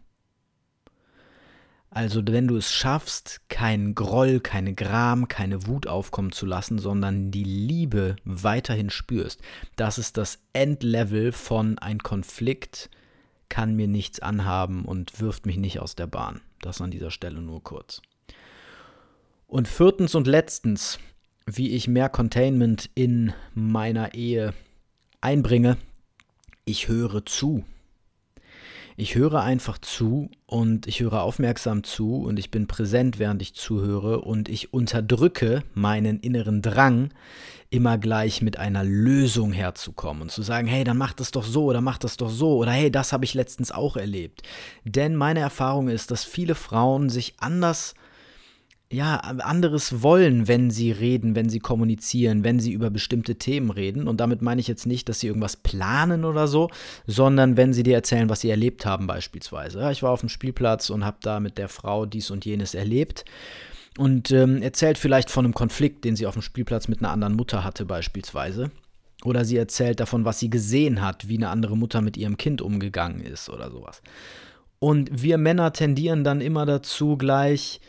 Also 1.91 2.23
wenn 2.25 2.47
du 2.47 2.57
es 2.57 2.73
schaffst, 2.73 3.41
keinen 3.49 3.97
Groll, 3.97 4.39
keine 4.39 4.75
Gram, 4.75 5.27
keine 5.27 5.67
Wut 5.67 5.89
aufkommen 5.89 6.31
zu 6.31 6.47
lassen, 6.47 6.79
sondern 6.79 7.33
die 7.33 7.43
Liebe 7.43 8.15
weiterhin 8.25 8.91
spürst, 8.91 9.43
das 9.75 9.99
ist 9.99 10.17
das 10.17 10.39
Endlevel 10.53 11.33
von 11.33 11.79
ein 11.79 11.99
Konflikt 11.99 12.91
kann 13.51 13.75
mir 13.75 13.89
nichts 13.89 14.21
anhaben 14.21 14.87
und 14.87 15.21
wirft 15.21 15.45
mich 15.45 15.59
nicht 15.59 15.81
aus 15.81 15.95
der 15.95 16.07
Bahn. 16.07 16.41
Das 16.63 16.81
an 16.81 16.91
dieser 16.91 17.11
Stelle 17.11 17.43
nur 17.43 17.63
kurz. 17.63 18.01
Und 19.47 19.69
viertens 19.69 20.15
und 20.15 20.27
letztens, 20.27 20.99
wie 21.45 21.71
ich 21.71 21.89
mehr 21.89 22.09
Containment 22.09 22.89
in 22.95 23.35
meiner 23.53 24.15
Ehe 24.15 24.55
einbringe, 25.21 25.77
ich 26.65 26.87
höre 26.89 27.27
zu. 27.27 27.65
Ich 29.01 29.15
höre 29.15 29.41
einfach 29.41 29.79
zu 29.79 30.31
und 30.45 30.87
ich 30.87 31.01
höre 31.01 31.23
aufmerksam 31.23 31.85
zu 31.85 32.17
und 32.17 32.39
ich 32.39 32.51
bin 32.51 32.67
präsent, 32.67 33.19
während 33.19 33.41
ich 33.41 33.55
zuhöre 33.55 34.21
und 34.21 34.51
ich 34.51 34.75
unterdrücke 34.75 35.63
meinen 35.73 36.21
inneren 36.21 36.61
Drang, 36.61 37.09
immer 37.71 37.97
gleich 37.97 38.43
mit 38.43 38.59
einer 38.59 38.85
Lösung 38.85 39.55
herzukommen 39.55 40.21
und 40.21 40.31
zu 40.31 40.43
sagen, 40.43 40.69
hey, 40.69 40.85
dann 40.85 40.99
mach 40.99 41.15
das 41.15 41.31
doch 41.31 41.45
so 41.45 41.65
oder 41.65 41.81
mach 41.81 41.97
das 41.97 42.19
doch 42.19 42.29
so 42.29 42.59
oder 42.59 42.73
hey, 42.73 42.93
das 42.93 43.15
habe 43.15 43.25
ich 43.25 43.33
letztens 43.33 43.73
auch 43.73 43.97
erlebt. 43.97 44.43
Denn 44.85 45.17
meine 45.17 45.41
Erfahrung 45.41 45.89
ist, 45.89 46.11
dass 46.11 46.25
viele 46.25 46.55
Frauen 46.55 47.09
sich 47.09 47.33
anders 47.39 47.95
ja, 48.93 49.17
anderes 49.19 50.03
wollen, 50.03 50.49
wenn 50.49 50.71
sie 50.71 50.91
reden, 50.91 51.37
wenn 51.37 51.49
sie 51.49 51.61
kommunizieren, 51.61 52.43
wenn 52.43 52.59
sie 52.59 52.73
über 52.73 52.91
bestimmte 52.91 53.37
Themen 53.37 53.71
reden. 53.71 54.09
Und 54.09 54.19
damit 54.19 54.43
meine 54.43 54.61
ich 54.61 54.67
jetzt 54.67 54.85
nicht, 54.85 55.09
dass 55.09 55.21
sie 55.21 55.29
irgendwas 55.29 55.57
planen 55.57 56.25
oder 56.25 56.49
so, 56.49 56.71
sondern 57.07 57.57
wenn 57.57 57.73
sie 57.73 57.85
dir 57.85 57.95
erzählen, 57.95 58.29
was 58.29 58.41
sie 58.41 58.51
erlebt 58.51 58.85
haben 58.87 59.07
beispielsweise. 59.07 59.89
Ich 59.93 60.03
war 60.03 60.11
auf 60.11 60.21
dem 60.21 60.29
Spielplatz 60.29 60.91
und 60.91 61.05
habe 61.05 61.19
da 61.23 61.39
mit 61.39 61.57
der 61.57 61.69
Frau 61.69 62.05
dies 62.05 62.33
und 62.33 62.45
jenes 62.45 62.75
erlebt 62.75 63.25
und 63.97 64.33
ähm, 64.33 64.61
erzählt 64.61 64.99
vielleicht 64.99 65.31
von 65.31 65.45
einem 65.45 65.55
Konflikt, 65.55 66.05
den 66.05 66.17
sie 66.17 66.27
auf 66.27 66.35
dem 66.35 66.43
Spielplatz 66.43 66.89
mit 66.89 66.99
einer 66.99 67.13
anderen 67.13 67.37
Mutter 67.37 67.63
hatte 67.63 67.85
beispielsweise. 67.85 68.73
Oder 69.23 69.45
sie 69.45 69.57
erzählt 69.57 70.01
davon, 70.01 70.25
was 70.25 70.41
sie 70.41 70.51
gesehen 70.51 71.01
hat, 71.01 71.29
wie 71.29 71.37
eine 71.37 71.51
andere 71.51 71.77
Mutter 71.77 72.01
mit 72.01 72.17
ihrem 72.17 72.39
Kind 72.39 72.61
umgegangen 72.61 73.21
ist 73.21 73.51
oder 73.51 73.71
sowas. 73.71 74.03
Und 74.81 75.23
wir 75.23 75.39
Männer 75.39 75.73
tendieren 75.73 76.25
dann 76.25 76.41
immer 76.41 76.67
dazu, 76.67 77.17
gleich 77.17 77.81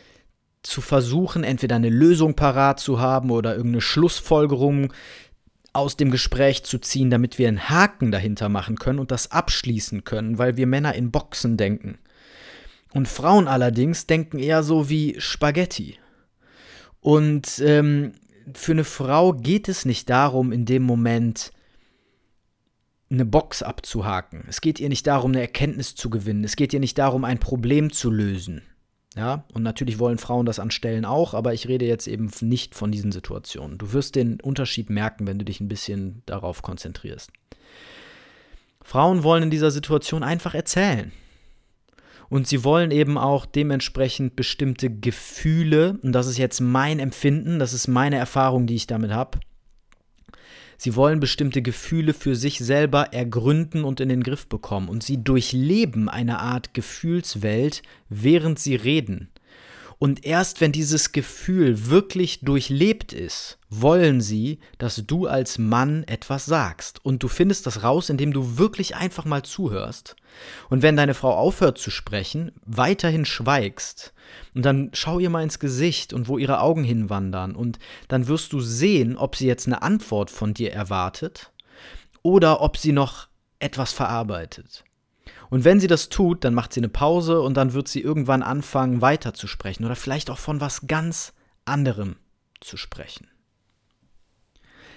zu 0.62 0.80
versuchen, 0.80 1.44
entweder 1.44 1.76
eine 1.76 1.90
Lösung 1.90 2.34
parat 2.34 2.80
zu 2.80 3.00
haben 3.00 3.30
oder 3.30 3.56
irgendeine 3.56 3.80
Schlussfolgerung 3.80 4.92
aus 5.72 5.96
dem 5.96 6.10
Gespräch 6.10 6.64
zu 6.64 6.78
ziehen, 6.78 7.10
damit 7.10 7.38
wir 7.38 7.48
einen 7.48 7.68
Haken 7.68 8.12
dahinter 8.12 8.48
machen 8.48 8.76
können 8.76 8.98
und 8.98 9.10
das 9.10 9.30
abschließen 9.30 10.04
können, 10.04 10.38
weil 10.38 10.56
wir 10.56 10.66
Männer 10.66 10.94
in 10.94 11.10
Boxen 11.10 11.56
denken. 11.56 11.98
Und 12.92 13.08
Frauen 13.08 13.48
allerdings 13.48 14.06
denken 14.06 14.38
eher 14.38 14.62
so 14.62 14.90
wie 14.90 15.16
Spaghetti. 15.18 15.98
Und 17.00 17.58
ähm, 17.64 18.12
für 18.54 18.72
eine 18.72 18.84
Frau 18.84 19.32
geht 19.32 19.68
es 19.68 19.84
nicht 19.86 20.10
darum, 20.10 20.52
in 20.52 20.66
dem 20.66 20.82
Moment 20.82 21.52
eine 23.10 23.24
Box 23.24 23.62
abzuhaken. 23.62 24.44
Es 24.48 24.60
geht 24.60 24.78
ihr 24.78 24.88
nicht 24.88 25.06
darum, 25.06 25.32
eine 25.32 25.40
Erkenntnis 25.40 25.94
zu 25.94 26.10
gewinnen. 26.10 26.44
Es 26.44 26.56
geht 26.56 26.72
ihr 26.72 26.80
nicht 26.80 26.98
darum, 26.98 27.24
ein 27.24 27.38
Problem 27.38 27.92
zu 27.92 28.10
lösen. 28.10 28.62
Ja, 29.14 29.44
und 29.52 29.62
natürlich 29.62 29.98
wollen 29.98 30.16
Frauen 30.16 30.46
das 30.46 30.58
anstellen 30.58 31.04
auch, 31.04 31.34
aber 31.34 31.52
ich 31.52 31.68
rede 31.68 31.84
jetzt 31.84 32.06
eben 32.06 32.30
nicht 32.40 32.74
von 32.74 32.90
diesen 32.90 33.12
Situationen. 33.12 33.76
Du 33.76 33.92
wirst 33.92 34.14
den 34.14 34.40
Unterschied 34.40 34.88
merken, 34.88 35.26
wenn 35.26 35.38
du 35.38 35.44
dich 35.44 35.60
ein 35.60 35.68
bisschen 35.68 36.22
darauf 36.24 36.62
konzentrierst. 36.62 37.30
Frauen 38.82 39.22
wollen 39.22 39.44
in 39.44 39.50
dieser 39.50 39.70
Situation 39.70 40.22
einfach 40.22 40.54
erzählen. 40.54 41.12
Und 42.30 42.48
sie 42.48 42.64
wollen 42.64 42.90
eben 42.90 43.18
auch 43.18 43.44
dementsprechend 43.44 44.36
bestimmte 44.36 44.88
Gefühle, 44.88 45.98
und 46.02 46.12
das 46.12 46.26
ist 46.26 46.38
jetzt 46.38 46.60
mein 46.60 46.98
Empfinden, 46.98 47.58
das 47.58 47.74
ist 47.74 47.88
meine 47.88 48.16
Erfahrung, 48.16 48.66
die 48.66 48.76
ich 48.76 48.86
damit 48.86 49.12
habe, 49.12 49.38
Sie 50.82 50.96
wollen 50.96 51.20
bestimmte 51.20 51.62
Gefühle 51.62 52.12
für 52.12 52.34
sich 52.34 52.58
selber 52.58 53.12
ergründen 53.12 53.84
und 53.84 54.00
in 54.00 54.08
den 54.08 54.24
Griff 54.24 54.48
bekommen. 54.48 54.88
Und 54.88 55.04
sie 55.04 55.22
durchleben 55.22 56.08
eine 56.08 56.40
Art 56.40 56.74
Gefühlswelt, 56.74 57.82
während 58.08 58.58
sie 58.58 58.74
reden. 58.74 59.28
Und 60.02 60.26
erst 60.26 60.60
wenn 60.60 60.72
dieses 60.72 61.12
Gefühl 61.12 61.86
wirklich 61.86 62.40
durchlebt 62.40 63.12
ist, 63.12 63.58
wollen 63.70 64.20
sie, 64.20 64.58
dass 64.78 64.96
du 65.06 65.28
als 65.28 65.58
Mann 65.58 66.02
etwas 66.08 66.44
sagst. 66.44 67.04
Und 67.04 67.22
du 67.22 67.28
findest 67.28 67.68
das 67.68 67.84
raus, 67.84 68.10
indem 68.10 68.32
du 68.32 68.58
wirklich 68.58 68.96
einfach 68.96 69.26
mal 69.26 69.44
zuhörst. 69.44 70.16
Und 70.68 70.82
wenn 70.82 70.96
deine 70.96 71.14
Frau 71.14 71.36
aufhört 71.36 71.78
zu 71.78 71.92
sprechen, 71.92 72.50
weiterhin 72.66 73.24
schweigst. 73.24 74.12
Und 74.56 74.64
dann 74.64 74.90
schau 74.92 75.20
ihr 75.20 75.30
mal 75.30 75.44
ins 75.44 75.60
Gesicht 75.60 76.12
und 76.12 76.26
wo 76.26 76.36
ihre 76.36 76.58
Augen 76.58 76.82
hinwandern. 76.82 77.54
Und 77.54 77.78
dann 78.08 78.26
wirst 78.26 78.52
du 78.52 78.58
sehen, 78.58 79.16
ob 79.16 79.36
sie 79.36 79.46
jetzt 79.46 79.68
eine 79.68 79.82
Antwort 79.82 80.32
von 80.32 80.52
dir 80.52 80.72
erwartet 80.72 81.52
oder 82.22 82.60
ob 82.60 82.76
sie 82.76 82.90
noch 82.90 83.28
etwas 83.60 83.92
verarbeitet. 83.92 84.82
Und 85.52 85.64
wenn 85.66 85.80
sie 85.80 85.86
das 85.86 86.08
tut, 86.08 86.44
dann 86.44 86.54
macht 86.54 86.72
sie 86.72 86.80
eine 86.80 86.88
Pause 86.88 87.42
und 87.42 87.58
dann 87.58 87.74
wird 87.74 87.86
sie 87.86 88.00
irgendwann 88.00 88.42
anfangen, 88.42 89.02
weiterzusprechen 89.02 89.84
oder 89.84 89.96
vielleicht 89.96 90.30
auch 90.30 90.38
von 90.38 90.62
was 90.62 90.86
ganz 90.86 91.34
anderem 91.66 92.16
zu 92.62 92.78
sprechen. 92.78 93.28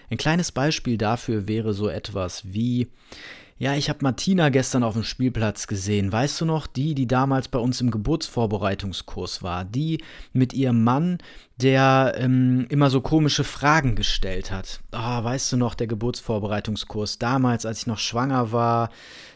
Ein 0.09 0.15
kleines 0.15 0.53
Beispiel 0.53 0.97
dafür 0.97 1.49
wäre 1.49 1.73
so 1.73 1.89
etwas 1.89 2.53
wie, 2.53 2.87
ja, 3.57 3.73
ich 3.73 3.87
habe 3.87 3.99
Martina 4.01 4.49
gestern 4.49 4.83
auf 4.83 4.95
dem 4.95 5.05
Spielplatz 5.05 5.67
gesehen. 5.67 6.11
Weißt 6.11 6.41
du 6.41 6.45
noch, 6.45 6.67
die, 6.67 6.93
die 6.93 7.07
damals 7.07 7.47
bei 7.47 7.57
uns 7.57 7.79
im 7.79 7.89
Geburtsvorbereitungskurs 7.89 9.43
war, 9.43 9.63
die 9.63 10.03
mit 10.33 10.51
ihrem 10.51 10.83
Mann, 10.83 11.19
der 11.61 12.15
ähm, 12.17 12.65
immer 12.67 12.89
so 12.89 12.99
komische 12.99 13.45
Fragen 13.45 13.95
gestellt 13.95 14.51
hat. 14.51 14.81
Ah, 14.91 15.21
oh, 15.21 15.23
weißt 15.23 15.53
du 15.53 15.57
noch, 15.57 15.73
der 15.73 15.87
Geburtsvorbereitungskurs 15.87 17.17
damals, 17.17 17.65
als 17.65 17.79
ich 17.79 17.87
noch 17.87 17.99
schwanger 17.99 18.51
war, 18.51 18.89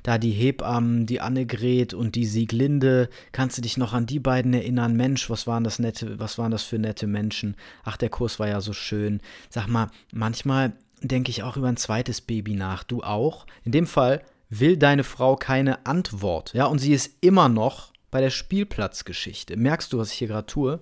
da 0.04 0.18
die 0.18 0.32
Hebammen, 0.32 1.06
die 1.06 1.22
Annegret 1.22 1.94
und 1.94 2.16
die 2.16 2.26
Sieglinde, 2.26 3.10
kannst 3.32 3.58
du 3.58 3.62
dich 3.62 3.78
noch 3.78 3.94
an 3.94 4.06
die 4.06 4.20
beiden 4.20 4.54
erinnern? 4.54 4.98
Mensch, 4.98 5.30
was 5.30 5.48
waren 5.48 5.64
das 5.64 5.80
nette, 5.80 6.20
was 6.20 6.38
waren 6.38 6.52
das 6.52 6.64
für 6.64 6.78
nette 6.78 7.08
Menschen? 7.08 7.56
Ach, 7.86 7.96
der 7.96 8.10
Kurs 8.10 8.38
war 8.38 8.50
ja 8.50 8.60
so 8.60 8.74
schön. 8.74 9.22
Sag 9.50 9.68
mal, 9.68 9.88
manchmal 10.12 10.74
denke 11.02 11.32
ich 11.32 11.44
auch 11.44 11.58
über 11.58 11.68
ein 11.68 11.78
zweites 11.78 12.22
Baby 12.22 12.56
nach. 12.56 12.84
Du 12.84 13.04
auch? 13.04 13.46
In 13.64 13.72
dem 13.72 13.88
Fall 13.88 14.22
will 14.50 14.78
deine 14.78 15.04
Frau 15.04 15.36
keine 15.36 15.86
Antwort. 15.86 16.54
Ja, 16.54 16.66
und 16.66 16.80
sie 16.80 16.94
ist 16.94 17.18
immer 17.22 17.50
noch 17.50 17.94
bei 18.12 18.22
der 18.22 18.32
Spielplatzgeschichte. 18.32 19.58
Merkst 19.58 19.94
du, 19.94 20.00
was 20.00 20.12
ich 20.12 20.18
hier 20.18 20.28
gerade 20.28 20.48
tue? 20.48 20.80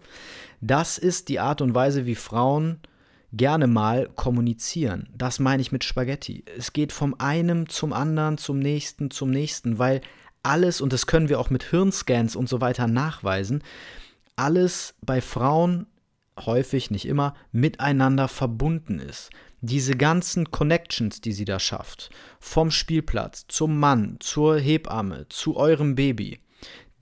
Das 0.61 0.97
ist 0.97 1.29
die 1.29 1.39
Art 1.39 1.61
und 1.61 1.75
Weise, 1.75 2.05
wie 2.05 2.15
Frauen 2.15 2.79
gerne 3.33 3.67
mal 3.67 4.09
kommunizieren. 4.15 5.09
Das 5.15 5.39
meine 5.39 5.61
ich 5.61 5.71
mit 5.71 5.83
Spaghetti. 5.83 6.45
Es 6.57 6.71
geht 6.71 6.93
vom 6.93 7.15
einen 7.19 7.67
zum 7.67 7.91
anderen, 7.91 8.37
zum 8.37 8.59
nächsten, 8.59 9.11
zum 9.11 9.31
nächsten, 9.31 9.79
weil 9.79 10.01
alles, 10.43 10.79
und 10.79 10.93
das 10.93 11.07
können 11.07 11.27
wir 11.27 11.39
auch 11.39 11.49
mit 11.49 11.63
Hirnscans 11.63 12.35
und 12.35 12.47
so 12.47 12.61
weiter 12.61 12.87
nachweisen, 12.87 13.63
alles 14.37 14.95
bei 15.01 15.19
Frauen 15.19 15.87
häufig, 16.45 16.91
nicht 16.91 17.07
immer, 17.07 17.33
miteinander 17.51 18.27
verbunden 18.27 18.99
ist 18.99 19.29
diese 19.61 19.95
ganzen 19.95 20.51
Connections, 20.51 21.21
die 21.21 21.33
sie 21.33 21.45
da 21.45 21.59
schafft, 21.59 22.09
vom 22.39 22.69
Spielplatz 22.71 23.45
zum 23.47 23.79
Mann, 23.79 24.17
zur 24.19 24.59
Hebamme, 24.59 25.25
zu 25.29 25.57
eurem 25.57 25.95
Baby, 25.95 26.39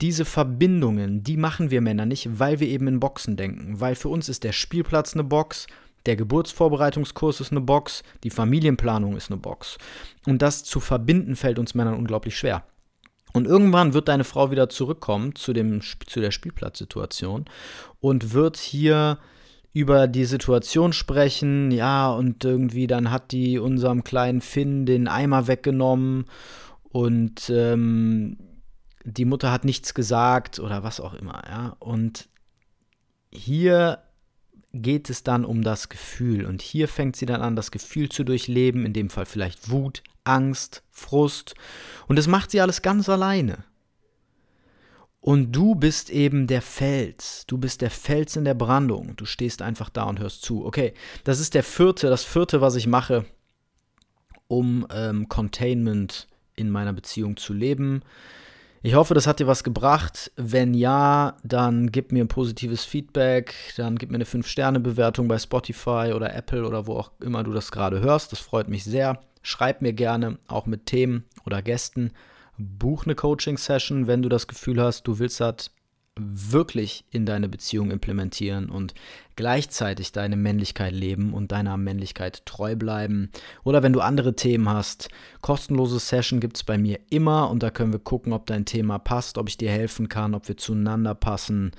diese 0.00 0.24
Verbindungen, 0.24 1.22
die 1.22 1.36
machen 1.36 1.70
wir 1.70 1.80
Männer 1.80 2.06
nicht, 2.06 2.38
weil 2.38 2.60
wir 2.60 2.68
eben 2.68 2.86
in 2.86 3.00
Boxen 3.00 3.36
denken. 3.36 3.80
Weil 3.80 3.94
für 3.94 4.08
uns 4.08 4.28
ist 4.28 4.44
der 4.44 4.52
Spielplatz 4.52 5.14
eine 5.14 5.24
Box, 5.24 5.66
der 6.04 6.16
Geburtsvorbereitungskurs 6.16 7.40
ist 7.40 7.50
eine 7.50 7.62
Box, 7.62 8.02
die 8.22 8.30
Familienplanung 8.30 9.16
ist 9.16 9.30
eine 9.30 9.40
Box. 9.40 9.78
Und 10.26 10.42
das 10.42 10.64
zu 10.64 10.80
verbinden 10.80 11.34
fällt 11.34 11.58
uns 11.58 11.74
Männern 11.74 11.94
unglaublich 11.94 12.36
schwer. 12.36 12.64
Und 13.36 13.46
irgendwann 13.46 13.92
wird 13.92 14.08
deine 14.08 14.24
Frau 14.24 14.50
wieder 14.50 14.70
zurückkommen 14.70 15.34
zu, 15.34 15.52
dem, 15.52 15.82
zu 15.82 16.20
der 16.20 16.30
Spielplatzsituation 16.30 17.44
und 18.00 18.32
wird 18.32 18.56
hier 18.56 19.18
über 19.74 20.08
die 20.08 20.24
Situation 20.24 20.94
sprechen, 20.94 21.70
ja, 21.70 22.10
und 22.10 22.42
irgendwie 22.46 22.86
dann 22.86 23.10
hat 23.10 23.32
die 23.32 23.58
unserem 23.58 24.04
kleinen 24.04 24.40
Finn 24.40 24.86
den 24.86 25.06
Eimer 25.06 25.48
weggenommen 25.48 26.24
und 26.82 27.50
ähm, 27.50 28.38
die 29.04 29.26
Mutter 29.26 29.52
hat 29.52 29.66
nichts 29.66 29.92
gesagt 29.92 30.58
oder 30.58 30.82
was 30.82 30.98
auch 30.98 31.12
immer, 31.12 31.42
ja. 31.46 31.76
Und 31.78 32.30
hier 33.30 33.98
geht 34.72 35.10
es 35.10 35.24
dann 35.24 35.44
um 35.44 35.60
das 35.60 35.90
Gefühl. 35.90 36.46
Und 36.46 36.62
hier 36.62 36.88
fängt 36.88 37.16
sie 37.16 37.26
dann 37.26 37.42
an, 37.42 37.54
das 37.54 37.70
Gefühl 37.70 38.08
zu 38.08 38.24
durchleben, 38.24 38.86
in 38.86 38.94
dem 38.94 39.10
Fall 39.10 39.26
vielleicht 39.26 39.70
Wut, 39.70 40.02
Angst, 40.26 40.82
Frust. 40.90 41.54
Und 42.06 42.16
das 42.16 42.26
macht 42.26 42.50
sie 42.50 42.60
alles 42.60 42.82
ganz 42.82 43.08
alleine. 43.08 43.64
Und 45.20 45.50
du 45.50 45.74
bist 45.74 46.10
eben 46.10 46.46
der 46.46 46.62
Fels. 46.62 47.44
Du 47.46 47.58
bist 47.58 47.80
der 47.80 47.90
Fels 47.90 48.36
in 48.36 48.44
der 48.44 48.54
Brandung. 48.54 49.16
Du 49.16 49.24
stehst 49.24 49.60
einfach 49.60 49.90
da 49.90 50.04
und 50.04 50.20
hörst 50.20 50.42
zu. 50.42 50.64
Okay, 50.64 50.94
das 51.24 51.40
ist 51.40 51.54
der 51.54 51.64
vierte, 51.64 52.08
das 52.08 52.22
vierte, 52.22 52.60
was 52.60 52.76
ich 52.76 52.86
mache, 52.86 53.24
um 54.46 54.86
ähm, 54.90 55.28
Containment 55.28 56.28
in 56.54 56.70
meiner 56.70 56.92
Beziehung 56.92 57.36
zu 57.36 57.52
leben. 57.52 58.02
Ich 58.86 58.94
hoffe, 58.94 59.14
das 59.14 59.26
hat 59.26 59.40
dir 59.40 59.48
was 59.48 59.64
gebracht. 59.64 60.30
Wenn 60.36 60.72
ja, 60.72 61.36
dann 61.42 61.90
gib 61.90 62.12
mir 62.12 62.22
ein 62.22 62.28
positives 62.28 62.84
Feedback, 62.84 63.52
dann 63.76 63.96
gib 63.98 64.12
mir 64.12 64.14
eine 64.14 64.26
5-Sterne-Bewertung 64.26 65.26
bei 65.26 65.40
Spotify 65.40 66.12
oder 66.14 66.32
Apple 66.32 66.64
oder 66.64 66.86
wo 66.86 66.96
auch 66.96 67.10
immer 67.20 67.42
du 67.42 67.52
das 67.52 67.72
gerade 67.72 67.98
hörst. 67.98 68.30
Das 68.30 68.38
freut 68.38 68.68
mich 68.68 68.84
sehr. 68.84 69.18
Schreib 69.42 69.82
mir 69.82 69.92
gerne, 69.92 70.38
auch 70.46 70.66
mit 70.66 70.86
Themen 70.86 71.24
oder 71.44 71.62
Gästen. 71.62 72.12
Buch 72.58 73.06
eine 73.06 73.16
Coaching-Session, 73.16 74.06
wenn 74.06 74.22
du 74.22 74.28
das 74.28 74.46
Gefühl 74.46 74.80
hast, 74.80 75.02
du 75.08 75.18
willst 75.18 75.40
das 75.40 75.72
wirklich 76.16 77.04
in 77.10 77.26
deine 77.26 77.48
Beziehung 77.48 77.90
implementieren 77.90 78.70
und 78.70 78.94
gleichzeitig 79.36 80.12
deine 80.12 80.36
Männlichkeit 80.36 80.92
leben 80.92 81.32
und 81.32 81.52
deiner 81.52 81.76
Männlichkeit 81.76 82.44
treu 82.46 82.74
bleiben. 82.74 83.30
Oder 83.64 83.82
wenn 83.82 83.92
du 83.92 84.00
andere 84.00 84.34
Themen 84.34 84.68
hast, 84.68 85.08
kostenlose 85.42 85.98
Session 85.98 86.40
gibt 86.40 86.56
es 86.56 86.64
bei 86.64 86.78
mir 86.78 86.98
immer 87.10 87.50
und 87.50 87.62
da 87.62 87.70
können 87.70 87.92
wir 87.92 88.00
gucken, 88.00 88.32
ob 88.32 88.46
dein 88.46 88.64
Thema 88.64 88.98
passt, 88.98 89.38
ob 89.38 89.48
ich 89.48 89.56
dir 89.56 89.70
helfen 89.70 90.08
kann, 90.08 90.34
ob 90.34 90.48
wir 90.48 90.56
zueinander 90.56 91.14
passen. 91.14 91.72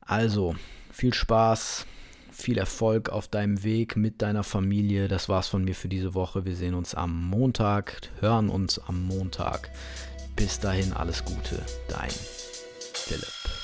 Also, 0.00 0.56
viel 0.90 1.14
Spaß, 1.14 1.86
viel 2.32 2.58
Erfolg 2.58 3.10
auf 3.10 3.28
deinem 3.28 3.62
Weg 3.62 3.96
mit 3.96 4.22
deiner 4.22 4.42
Familie. 4.42 5.08
Das 5.08 5.28
war's 5.28 5.48
von 5.48 5.64
mir 5.64 5.74
für 5.74 5.88
diese 5.88 6.14
Woche. 6.14 6.44
Wir 6.44 6.56
sehen 6.56 6.74
uns 6.74 6.94
am 6.94 7.28
Montag, 7.28 8.00
hören 8.20 8.48
uns 8.48 8.78
am 8.78 9.04
Montag. 9.04 9.70
Bis 10.34 10.58
dahin 10.58 10.92
alles 10.92 11.24
Gute, 11.24 11.62
dein 11.88 12.10
Philipp. 12.94 13.59